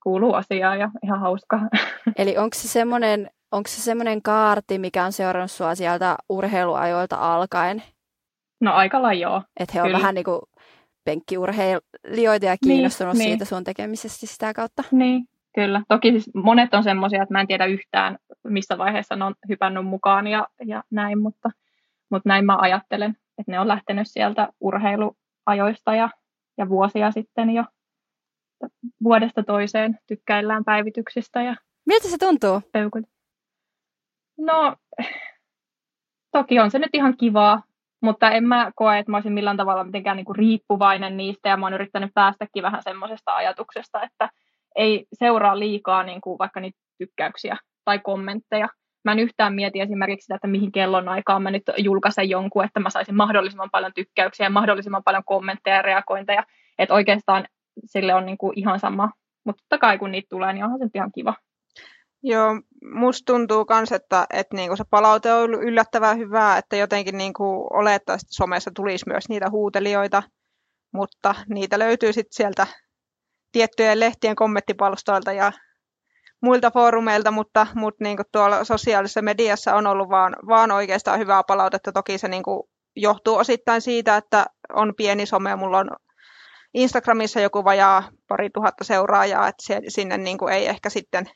[0.02, 1.60] kuuluu asiaa ja ihan hauska.
[2.18, 7.82] Eli onko se semmoinen onko se semmoinen kaarti, mikä on seurannut sua sieltä urheiluajoilta alkaen?
[8.60, 9.42] No aika lailla joo.
[9.60, 9.98] Että he on Kyllä.
[9.98, 10.40] vähän niin kuin
[11.04, 13.48] penkkiurheilijoita ja niin, kiinnostunut niin, siitä niin.
[13.48, 14.82] sun tekemisestä sitä kautta.
[14.90, 15.24] Niin,
[15.54, 15.82] kyllä.
[15.88, 19.86] Toki siis monet on semmoisia, että mä en tiedä yhtään, missä vaiheessa ne on hypännyt
[19.86, 21.50] mukaan ja, ja näin, mutta,
[22.10, 26.08] mutta näin mä ajattelen, että ne on lähtenyt sieltä urheiluajoista ja,
[26.58, 27.64] ja vuosia sitten jo
[29.04, 31.42] vuodesta toiseen tykkäillään päivityksistä.
[31.42, 32.60] Ja Miltä se tuntuu?
[32.72, 33.04] Peukut.
[34.38, 34.76] No,
[36.32, 37.62] toki on se nyt ihan kivaa,
[38.02, 41.56] mutta en mä koe, että mä olisin millään tavalla mitenkään niin kuin riippuvainen niistä ja
[41.56, 44.30] mä oon yrittänyt päästäkin vähän semmoisesta ajatuksesta, että
[44.76, 48.68] ei seuraa liikaa niin kuin vaikka niitä tykkäyksiä tai kommentteja.
[49.04, 52.80] Mä en yhtään mieti esimerkiksi sitä, että mihin kellon aikaan mä nyt julkaisen jonkun, että
[52.80, 56.44] mä saisin mahdollisimman paljon tykkäyksiä ja mahdollisimman paljon kommentteja ja reagointeja.
[56.78, 57.46] Että oikeastaan
[57.84, 59.10] sille on niin kuin ihan sama.
[59.44, 61.34] Mutta totta kai kun niitä tulee, niin onhan se ihan kiva.
[62.22, 62.60] Joo,
[62.94, 67.66] musta tuntuu myös, että, että niinku se palaute on ollut yllättävän hyvää, että jotenkin niinku
[67.70, 70.22] olettaisiin, että somessa tulisi myös niitä huutelijoita,
[70.92, 72.66] mutta niitä löytyy sitten sieltä
[73.52, 75.52] tiettyjen lehtien kommenttipalstoilta ja
[76.42, 81.92] muilta foorumeilta, mutta, mutta niin tuolla sosiaalisessa mediassa on ollut vaan, vaan oikeastaan hyvää palautetta.
[81.92, 82.42] Toki se niin
[82.96, 85.90] johtuu osittain siitä, että on pieni some, mulla on
[86.74, 91.26] Instagramissa joku vajaa pari tuhatta seuraajaa, että sinne niin ei ehkä sitten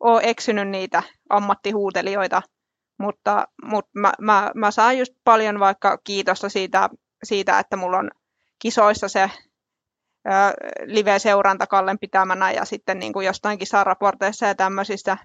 [0.00, 2.42] ole eksynyt niitä ammattihuutelijoita,
[2.98, 6.88] mutta, mutta mä, mä, mä saan just paljon vaikka kiitosta siitä,
[7.24, 8.10] siitä että mulla on
[8.58, 9.30] kisoissa se
[10.84, 15.16] live-seuranta Kallen pitämänä ja sitten niin kuin jostain kisaraporteissa ja tämmöisistä,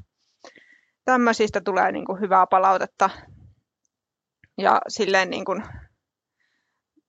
[1.05, 3.09] tämmöisistä tulee niin kuin hyvää palautetta.
[4.57, 5.63] Ja silleen niin kuin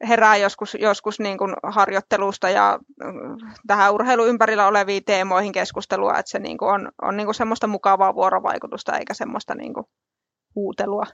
[0.08, 3.36] herää joskus, joskus niin kuin harjoittelusta ja mm,
[3.66, 7.66] tähän urheilu ympärillä oleviin teemoihin keskustelua, että se niin kuin on, on niin kuin semmoista
[7.66, 9.86] mukavaa vuorovaikutusta eikä semmoista niin kuin
[10.54, 11.06] huutelua.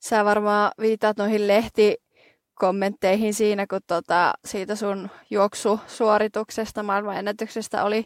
[0.00, 8.04] Sä varmaan viitaat noihin lehtikommentteihin siinä, kun tota, siitä sun juoksusuorituksesta, maailmanennätyksestä oli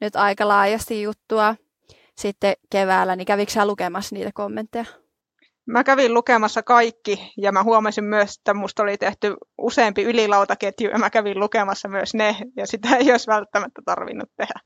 [0.00, 1.54] nyt aika laajasti juttua
[2.16, 4.84] sitten keväällä, niin kävikö sä lukemassa niitä kommentteja?
[5.70, 10.98] Mä kävin lukemassa kaikki ja mä huomasin myös, että musta oli tehty useampi ylilautaketju ja
[10.98, 14.60] mä kävin lukemassa myös ne ja sitä ei olisi välttämättä tarvinnut tehdä.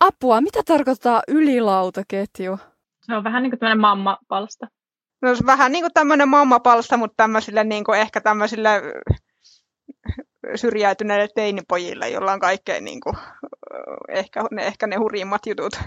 [0.00, 2.58] Apua, mitä tarkoittaa ylilautaketju?
[3.02, 4.66] Se on vähän niin kuin tämmöinen mammapalsta.
[5.22, 8.82] No, se on vähän niin kuin tämmöinen mammapalsta, mutta tämmöisille niin kuin ehkä tämmöisille
[10.54, 13.16] syrjäytyneille teinipojille, joilla on kaikkein niin kuin,
[14.08, 15.80] ehkä, ne, ehkä ne hurjimmat jutut.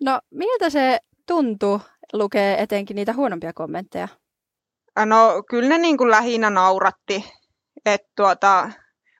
[0.00, 1.80] No, miltä se tuntuu
[2.12, 4.08] lukee etenkin niitä huonompia kommentteja?
[5.04, 7.24] No, kyllä ne niin kuin lähinnä nauratti.
[7.86, 8.70] Et tuota,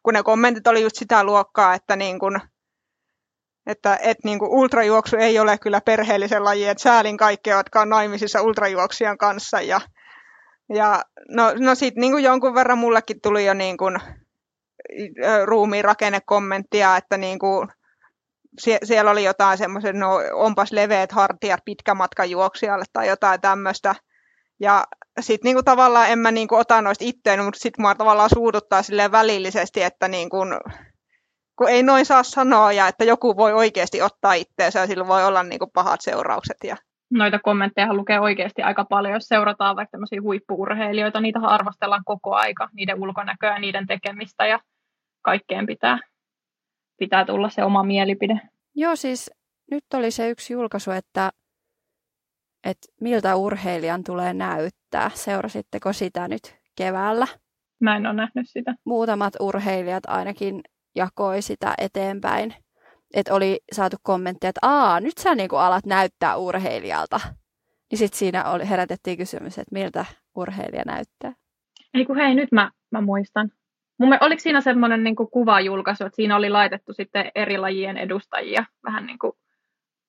[0.03, 2.41] kun ne kommentit oli just sitä luokkaa, että, niin kuin,
[3.67, 7.89] että et niin kuin ultrajuoksu ei ole kyllä perheellisen laji, että säälin kaikkea, jotka on
[7.89, 9.61] naimisissa ultrajuoksijan kanssa.
[9.61, 9.81] Ja,
[10.75, 13.99] ja no, no sitten niin jonkun verran mullekin tuli jo niin kuin,
[15.45, 17.69] ruumiin rakennekommenttia, että niin kuin,
[18.59, 23.95] sie, siellä oli jotain semmoisen, no onpas leveät hartiat pitkämatkan juoksijalle tai jotain tämmöistä.
[24.61, 24.85] Ja
[25.21, 29.13] sitten niinku tavallaan en mä niinku ota noista itteen, mutta sitten mua tavallaan suuduttaa silleen
[29.13, 30.37] välillisesti, että niinku,
[31.59, 35.25] kun ei noin saa sanoa ja että joku voi oikeasti ottaa itteensä ja sillä voi
[35.25, 36.57] olla niinku pahat seuraukset.
[36.65, 36.77] Ja...
[37.11, 42.69] Noita kommentteja lukee oikeasti aika paljon, jos seurataan vaikka tämmöisiä huippuurheilijoita, niitä arvostellaan koko aika,
[42.73, 44.61] niiden ulkonäköä niiden tekemistä ja
[45.23, 45.99] kaikkeen pitää,
[46.99, 48.41] pitää tulla se oma mielipide.
[48.75, 49.31] Joo, siis
[49.71, 51.31] nyt oli se yksi julkaisu, että,
[52.65, 55.11] että miltä urheilijan tulee näyttää.
[55.15, 57.27] Seurasitteko sitä nyt keväällä?
[57.81, 58.75] Mä en ole nähnyt sitä.
[58.85, 60.61] Muutamat urheilijat ainakin
[60.95, 62.55] jakoi sitä eteenpäin.
[63.15, 67.21] Että oli saatu kommentteja, että aa, nyt sä niinku alat näyttää urheilijalta.
[67.91, 70.05] Niin sitten siinä oli, herätettiin kysymys, että miltä
[70.37, 71.33] urheilija näyttää.
[71.95, 73.51] Ei kun hei, nyt mä, mä muistan.
[73.99, 79.07] Mun, oliko siinä semmoinen niin kuvajulkaisu, että siinä oli laitettu sitten eri lajien edustajia vähän
[79.07, 79.33] niin kuin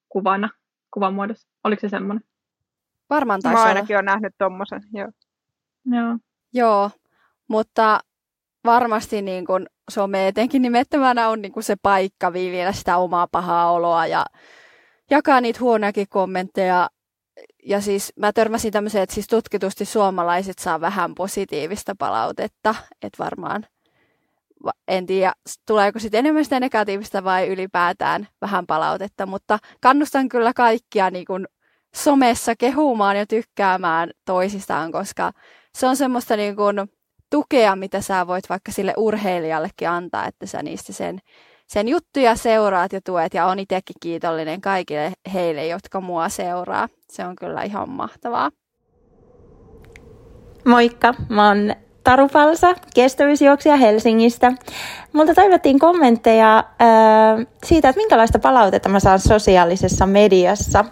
[0.10, 0.50] kuvana,
[0.94, 1.48] kuvan muodossa?
[1.64, 2.24] Oliko se semmoinen?
[3.10, 5.12] Varmaan taisi Mä ainakin olen nähnyt tommosen, joo.
[5.86, 6.18] Joo.
[6.54, 6.92] Joo,
[7.48, 8.00] mutta
[8.66, 13.72] varmasti niin kuin some etenkin nimettömänä on niin kuin se paikka viljellä sitä omaa pahaa
[13.72, 14.26] oloa ja
[15.12, 16.90] jakaa niitä huonoakin kommentteja.
[17.64, 23.66] Ja siis mä törmäsin tämmöiseen, että siis tutkitusti suomalaiset saa vähän positiivista palautetta, että varmaan
[24.88, 25.34] en tiedä,
[25.68, 31.48] tuleeko sitten enemmän sitä negatiivista vai ylipäätään vähän palautetta, mutta kannustan kyllä kaikkia niin kuin
[31.96, 35.32] somessa kehumaan ja tykkäämään toisistaan, koska
[35.78, 36.90] se on semmoista niin kuin
[37.30, 41.20] tukea, mitä sä voit vaikka sille urheilijallekin antaa, että sä niistä sen,
[41.68, 46.90] sen juttuja seuraat ja tuet ja on itsekin kiitollinen kaikille heille, jotka mua seuraa.
[47.10, 48.52] Se on kyllä ihan mahtavaa.
[50.66, 51.76] Moikka, mä oon
[52.08, 54.52] Taru Palsa, kestävyysjuoksija Helsingistä.
[55.14, 60.86] Multa toivottiin kommentteja äh, siitä, että minkälaista palautetta mä saan sosiaalisessa mediassa.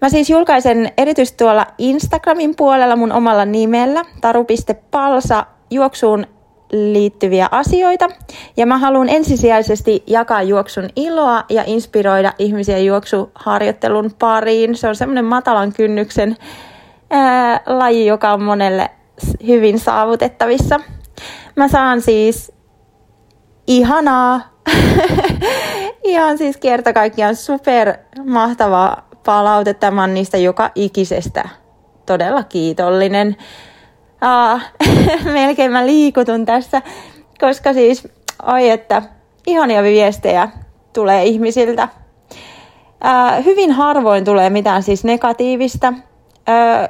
[0.00, 6.26] Mä siis julkaisen erityisesti tuolla Instagramin puolella mun omalla nimellä, taru.palsa, juoksuun
[6.72, 8.08] liittyviä asioita.
[8.56, 14.76] Ja mä haluan ensisijaisesti jakaa juoksun iloa ja inspiroida ihmisiä juoksuharjoittelun pariin.
[14.76, 16.36] Se on semmoinen matalan kynnyksen
[17.10, 18.90] ää, laji, joka on monelle
[19.46, 20.80] hyvin saavutettavissa.
[21.56, 22.52] Mä saan siis
[23.66, 24.40] ihanaa,
[26.04, 27.94] ihan siis kerta kaikkiaan super
[28.24, 29.90] mahtavaa palautetta.
[29.90, 31.48] Mä oon niistä joka ikisestä
[32.06, 33.36] todella kiitollinen.
[34.20, 34.60] Aa,
[35.32, 36.82] melkein mä liikutun tässä,
[37.40, 38.08] koska siis,
[38.42, 39.02] oi että,
[39.46, 40.48] ihania viestejä
[40.92, 41.88] tulee ihmisiltä.
[43.00, 45.92] Ää, hyvin harvoin tulee mitään siis negatiivista.
[46.46, 46.88] Ää,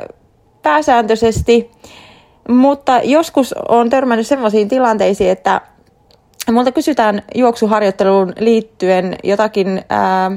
[0.62, 1.70] pääsääntöisesti
[2.48, 5.60] mutta joskus on törmännyt sellaisiin tilanteisiin, että
[6.52, 10.30] multa kysytään juoksuharjoitteluun liittyen jotakin ää,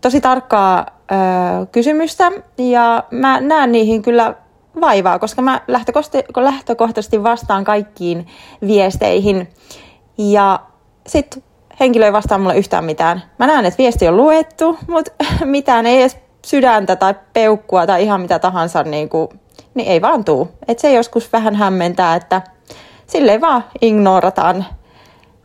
[0.00, 4.34] tosi tarkkaa ää, kysymystä ja mä näen niihin kyllä
[4.80, 5.60] vaivaa, koska mä
[6.36, 8.26] lähtökohtaisesti vastaan kaikkiin
[8.66, 9.48] viesteihin
[10.18, 10.60] ja
[11.06, 11.42] sitten
[11.80, 13.22] henkilö ei vastaa mulle yhtään mitään.
[13.38, 15.12] Mä näen, että viesti on luettu, mutta
[15.44, 19.28] mitään ei edes sydäntä tai peukkua tai ihan mitä tahansa niin kuin
[19.74, 20.48] niin ei vaan tuu.
[20.68, 22.42] Et se joskus vähän hämmentää, että
[23.06, 24.64] silleen vaan ignorataan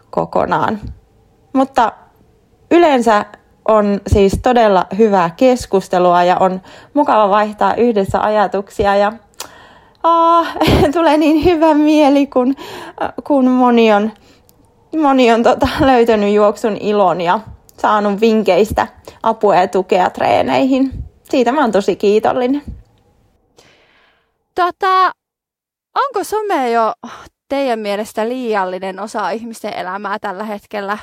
[0.10, 0.80] kokonaan.
[1.54, 1.92] Mutta
[2.72, 3.26] yleensä
[3.68, 6.62] on siis todella hyvää keskustelua ja on
[6.94, 9.14] mukava vaihtaa yhdessä ajatuksia ja
[10.04, 10.46] aa,
[10.94, 12.56] tulee niin hyvä mieli, kun,
[13.24, 14.12] kun moni on,
[15.02, 17.40] moni on tota, löytänyt juoksun ilon ja
[17.78, 18.88] saanut vinkkeistä
[19.24, 20.92] apua ja tukea treeneihin.
[21.30, 22.62] Siitä mä oon tosi kiitollinen.
[24.60, 25.12] Tota,
[25.96, 26.94] onko some jo
[27.50, 30.98] teidän mielestä liiallinen osa ihmisten elämää tällä hetkellä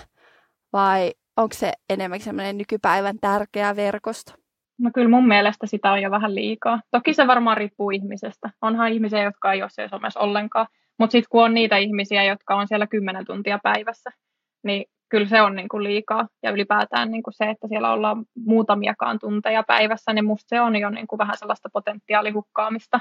[0.72, 4.32] vai onko se enemmän semmoinen nykypäivän tärkeä verkosto?
[4.78, 6.80] No kyllä mun mielestä sitä on jo vähän liikaa.
[6.90, 8.50] Toki se varmaan riippuu ihmisestä.
[8.62, 10.66] Onhan ihmisiä, jotka ei ole siellä somessa ollenkaan.
[10.98, 14.10] Mutta sitten kun on niitä ihmisiä, jotka on siellä kymmenen tuntia päivässä,
[14.64, 16.28] niin kyllä se on niin kuin liikaa.
[16.42, 20.76] Ja ylipäätään niin kuin se, että siellä ollaan muutamiakaan tunteja päivässä, niin musta se on
[20.76, 23.00] jo niin kuin vähän sellaista potentiaalihukkaamista.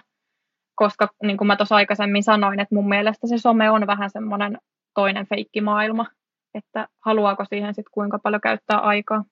[0.76, 4.58] Koska niin kuin mä tuossa aikaisemmin sanoin, että mun mielestä se some on vähän semmoinen
[4.94, 6.06] toinen feikkimaailma,
[6.54, 9.24] että haluaako siihen sitten kuinka paljon käyttää aikaa.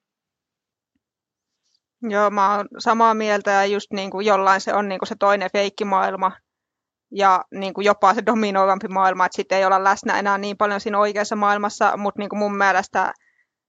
[2.01, 5.15] Joo, mä oon samaa mieltä ja just niin kuin jollain se on niin kuin se
[5.19, 6.31] toinen feikkimaailma
[7.11, 10.79] ja niin kuin jopa se dominoivampi maailma, että sitten ei olla läsnä enää niin paljon
[10.79, 13.13] siinä oikeassa maailmassa, mutta niin kuin mun mielestä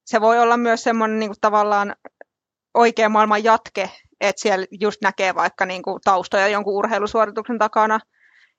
[0.05, 1.95] se voi olla myös semmoinen niin kuin tavallaan
[2.73, 3.89] oikea maailman jatke,
[4.21, 7.99] että siellä just näkee vaikka niin kuin taustoja jonkun urheilusuorituksen takana.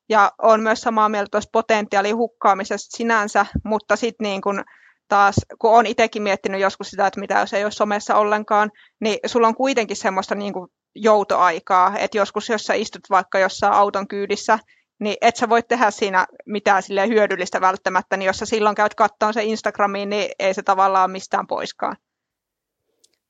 [0.08, 4.64] Ja on myös samaa mieltä tuosta potentiaalin hukkaamisesta sinänsä, mutta sitten niin kuin
[5.08, 9.18] taas, kun on itsekin miettinyt joskus sitä, että mitä jos ei ole somessa ollenkaan, niin
[9.26, 14.08] sulla on kuitenkin semmoista niin kuin joutoaikaa, että joskus jos sä istut vaikka jossain auton
[14.08, 14.58] kyydissä,
[15.00, 18.94] niin et sä voi tehdä siinä mitään sille hyödyllistä välttämättä, niin jos sä silloin käyt
[18.94, 21.96] kattoon se Instagramiin, niin ei se tavallaan mistään poiskaan.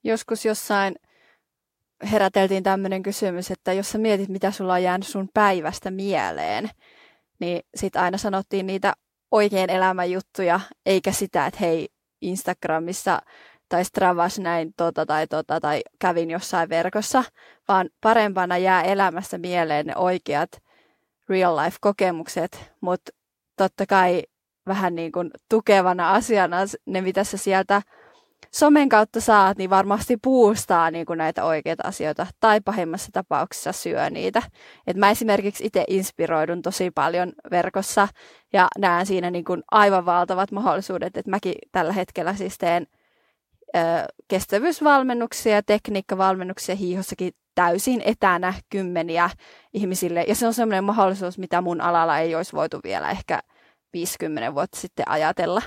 [0.05, 0.97] Joskus jossain
[2.12, 6.70] heräteltiin tämmöinen kysymys, että jos sä mietit, mitä sulla on jäänyt sun päivästä mieleen,
[7.38, 8.92] niin sit aina sanottiin niitä
[9.30, 11.88] oikein elämän juttuja, eikä sitä, että hei,
[12.20, 13.22] Instagramissa
[13.68, 17.24] tai Stravas näin tota tai tota tai kävin jossain verkossa,
[17.68, 20.51] vaan parempana jää elämässä mieleen ne oikeat
[21.28, 23.12] real life kokemukset, mutta
[23.57, 24.22] totta kai
[24.66, 27.82] vähän niin kuin tukevana asiana ne, mitä sä sieltä
[28.55, 34.11] somen kautta saat, niin varmasti puustaa niin kuin näitä oikeita asioita tai pahimmassa tapauksessa syö
[34.11, 34.42] niitä.
[34.86, 38.09] Et mä esimerkiksi itse inspiroidun tosi paljon verkossa
[38.53, 42.86] ja näen siinä niin kuin aivan valtavat mahdollisuudet, että mäkin tällä hetkellä siis teen
[43.76, 43.80] ö,
[44.28, 49.30] kestävyysvalmennuksia ja tekniikkavalmennuksia hiihossakin täysin etänä kymmeniä
[49.74, 50.24] ihmisille.
[50.28, 53.40] Ja se on sellainen mahdollisuus, mitä mun alalla ei olisi voitu vielä ehkä
[53.92, 55.62] 50 vuotta sitten ajatella.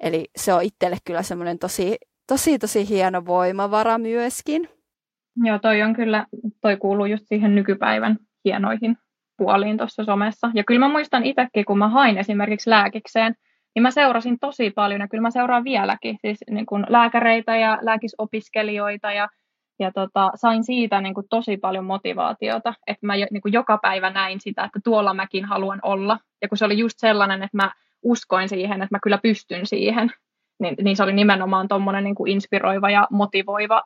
[0.00, 1.96] Eli se on itselle kyllä semmoinen tosi,
[2.28, 4.68] tosi, tosi hieno voimavara myöskin.
[5.44, 6.26] Joo, toi on kyllä,
[6.60, 8.96] toi kuuluu just siihen nykypäivän hienoihin
[9.36, 10.50] puoliin tuossa somessa.
[10.54, 13.34] Ja kyllä mä muistan itsekin, kun mä hain esimerkiksi lääkikseen,
[13.74, 17.78] niin mä seurasin tosi paljon ja kyllä mä seuraan vieläkin, siis niin kuin lääkäreitä ja
[17.82, 19.28] lääkisopiskelijoita ja,
[19.78, 24.10] ja tota, sain siitä niin kuin tosi paljon motivaatiota, että mä niin kuin joka päivä
[24.10, 26.18] näin sitä, että tuolla mäkin haluan olla.
[26.42, 27.72] Ja kun se oli just sellainen, että mä
[28.04, 30.10] uskoin siihen, että mä kyllä pystyn siihen,
[30.60, 33.82] niin, niin se oli nimenomaan tuommoinen niin inspiroiva ja motivoiva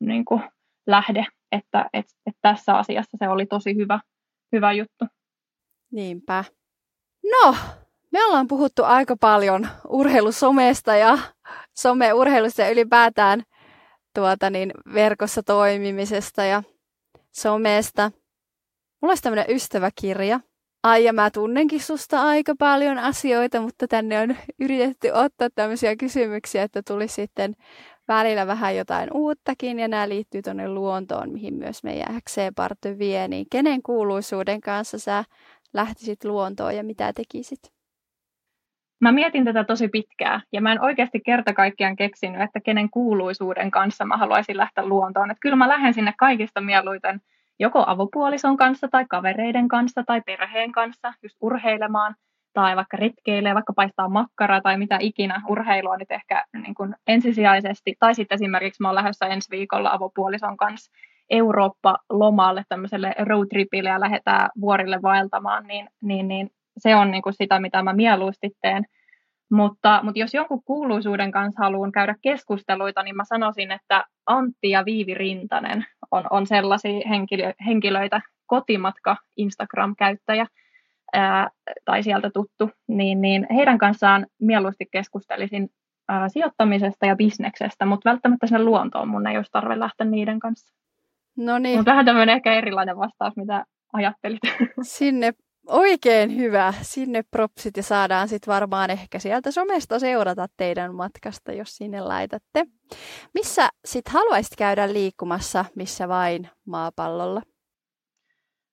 [0.00, 0.42] niin kuin
[0.86, 4.00] lähde, että et, et tässä asiassa se oli tosi hyvä,
[4.52, 5.04] hyvä juttu.
[5.92, 6.44] Niinpä.
[7.32, 7.54] No,
[8.12, 11.18] me ollaan puhuttu aika paljon urheilusomesta ja
[11.76, 13.42] someurheilusta ja ylipäätään
[14.14, 16.62] tuota niin, verkossa toimimisesta ja
[17.32, 18.10] somesta.
[19.02, 20.40] Mulla olisi tämmöinen ystäväkirja,
[20.82, 26.62] ai ja mä tunnenkin susta aika paljon asioita, mutta tänne on yritetty ottaa tämmöisiä kysymyksiä,
[26.62, 27.54] että tuli sitten
[28.08, 33.46] välillä vähän jotain uuttakin ja nämä liittyy tuonne luontoon, mihin myös meidän XC-party vie, niin
[33.50, 35.24] kenen kuuluisuuden kanssa sä
[35.74, 37.76] lähtisit luontoon ja mitä tekisit?
[39.00, 43.70] Mä mietin tätä tosi pitkään ja mä en oikeasti kerta kaikkiaan keksinyt, että kenen kuuluisuuden
[43.70, 45.30] kanssa mä haluaisin lähteä luontoon.
[45.30, 47.20] Että kyllä mä lähden sinne kaikista mieluiten
[47.58, 52.14] joko avopuolison kanssa tai kavereiden kanssa tai perheen kanssa just urheilemaan
[52.52, 57.94] tai vaikka retkeilee, vaikka paistaa makkaraa tai mitä ikinä urheilua nyt ehkä niin kuin ensisijaisesti.
[58.00, 60.92] Tai sitten esimerkiksi mä oon lähdössä ensi viikolla avopuolison kanssa
[61.30, 67.60] Eurooppa-lomalle tämmöiselle roadtripille ja lähdetään vuorille vaeltamaan, niin, niin, niin se on niin kuin sitä,
[67.60, 68.84] mitä mä mieluusti teen.
[69.50, 74.84] Mutta, mutta jos jonkun kuuluisuuden kanssa haluan käydä keskusteluita, niin mä sanoisin, että Antti ja
[74.84, 80.46] Viivi Rintanen on, on sellaisia henkilö, henkilöitä, kotimatka Instagram-käyttäjä
[81.12, 81.50] ää,
[81.84, 85.68] tai sieltä tuttu, niin, niin heidän kanssaan mieluusti keskustelisin
[86.08, 90.74] ää, sijoittamisesta ja bisneksestä, mutta välttämättä sinne luontoon mun ei olisi tarve lähteä niiden kanssa.
[91.36, 91.78] No niin.
[91.78, 94.40] Mutta vähän tämmöinen ehkä erilainen vastaus, mitä ajattelit.
[94.82, 95.32] Sinne
[95.66, 96.74] Oikein hyvä.
[96.82, 102.66] Sinne propsit ja saadaan sitten varmaan ehkä sieltä somesta seurata teidän matkasta, jos sinne laitatte.
[103.34, 107.42] Missä sitten haluaisit käydä liikkumassa, missä vain maapallolla?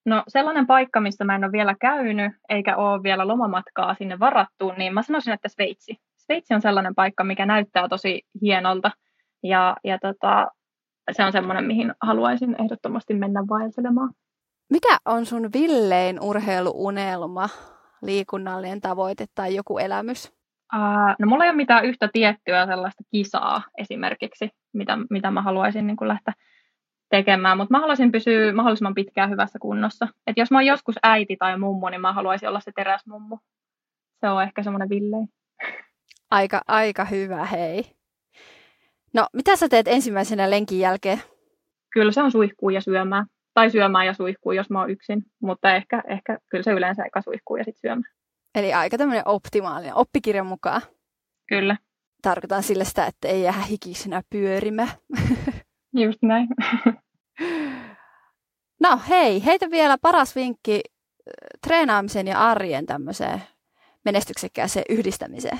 [0.06, 4.72] No sellainen paikka, missä mä en ole vielä käynyt, eikä ole vielä lomamatkaa sinne varattu,
[4.78, 5.98] niin mä sanoisin, että Sveitsi.
[6.18, 8.91] Sveitsi on sellainen paikka, mikä näyttää tosi hienolta.
[9.44, 10.48] Ja, ja tota,
[11.12, 14.14] se on sellainen, mihin haluaisin ehdottomasti mennä vaeltelemaan.
[14.70, 17.49] Mikä on sun villein urheiluunelma,
[18.01, 20.32] liikunnallinen tavoite tai joku elämys?
[20.76, 25.88] Uh, no mulla ei ole mitään yhtä tiettyä sellaista kisaa esimerkiksi, mitä, mitä mä haluaisin
[25.88, 26.34] niin lähteä
[27.09, 30.07] tekemään, mutta mä haluaisin pysyä mahdollisimman pitkään hyvässä kunnossa.
[30.28, 33.39] Et jos mä oon joskus äiti tai mummo, niin mä haluaisin olla se teräsmummo.
[34.20, 35.28] Se on ehkä semmoinen villein.
[36.32, 37.84] Aika, aika hyvä, hei.
[39.14, 41.22] No, mitä sä teet ensimmäisenä lenkin jälkeen?
[41.93, 43.26] Kyllä se on suihkuu ja syömään.
[43.54, 45.24] Tai syömään ja suihkuu, jos mä oon yksin.
[45.41, 48.14] Mutta ehkä, ehkä kyllä se yleensä eka suihkuu ja sitten syömään.
[48.56, 50.82] Eli aika tämmöinen optimaalinen, oppikirjan mukaan.
[51.47, 51.78] Kyllä.
[52.22, 54.88] Tarkoitan sille sitä, että ei jää hikisenä pyörimä.
[56.04, 56.47] Just näin.
[58.82, 60.82] no hei, heitä vielä paras vinkki
[61.68, 63.43] treenaamisen ja arjen tämmöiseen
[64.06, 65.60] menestyksekkääseen yhdistämiseen.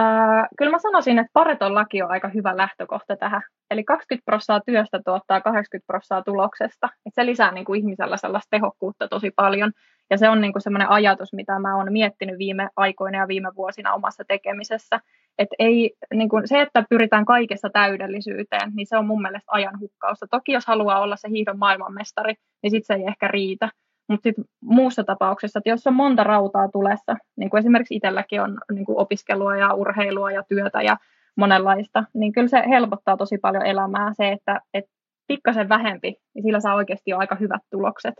[0.00, 3.42] Äh, kyllä mä sanoisin, että Pareton laki on aika hyvä lähtökohta tähän.
[3.70, 6.88] Eli 20 prosenttia työstä tuottaa 80 prosenttia tuloksesta.
[7.06, 9.72] Et se lisää niin kuin ihmisellä sellaista tehokkuutta tosi paljon.
[10.10, 13.48] Ja se on niin kuin sellainen ajatus, mitä mä oon miettinyt viime aikoina ja viime
[13.56, 15.00] vuosina omassa tekemisessä.
[15.38, 19.80] Et ei, niin kuin se, että pyritään kaikessa täydellisyyteen, niin se on mun mielestä ajan
[19.80, 20.26] hukkausta.
[20.30, 23.68] Toki jos haluaa olla se hiihdon maailmanmestari, niin sitten se ei ehkä riitä.
[24.10, 28.58] Mutta sitten muussa tapauksessa, että jos on monta rautaa tulessa, niin kuin esimerkiksi itselläkin on
[28.72, 30.96] niin kuin opiskelua ja urheilua ja työtä ja
[31.36, 34.90] monenlaista, niin kyllä se helpottaa tosi paljon elämää se, että, että
[35.26, 38.14] pikkasen vähempi, niin sillä saa oikeasti jo aika hyvät tulokset.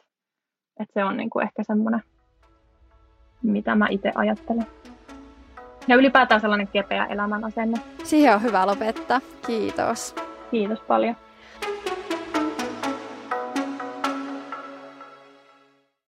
[0.80, 2.03] Että se on niin kuin ehkä semmoinen,
[3.43, 4.66] mitä mä itse ajattelen.
[5.88, 7.80] Ja ylipäätään sellainen kepeä elämän asenne.
[8.05, 9.20] Siihen on hyvä lopettaa.
[9.47, 10.14] Kiitos.
[10.51, 11.16] Kiitos paljon.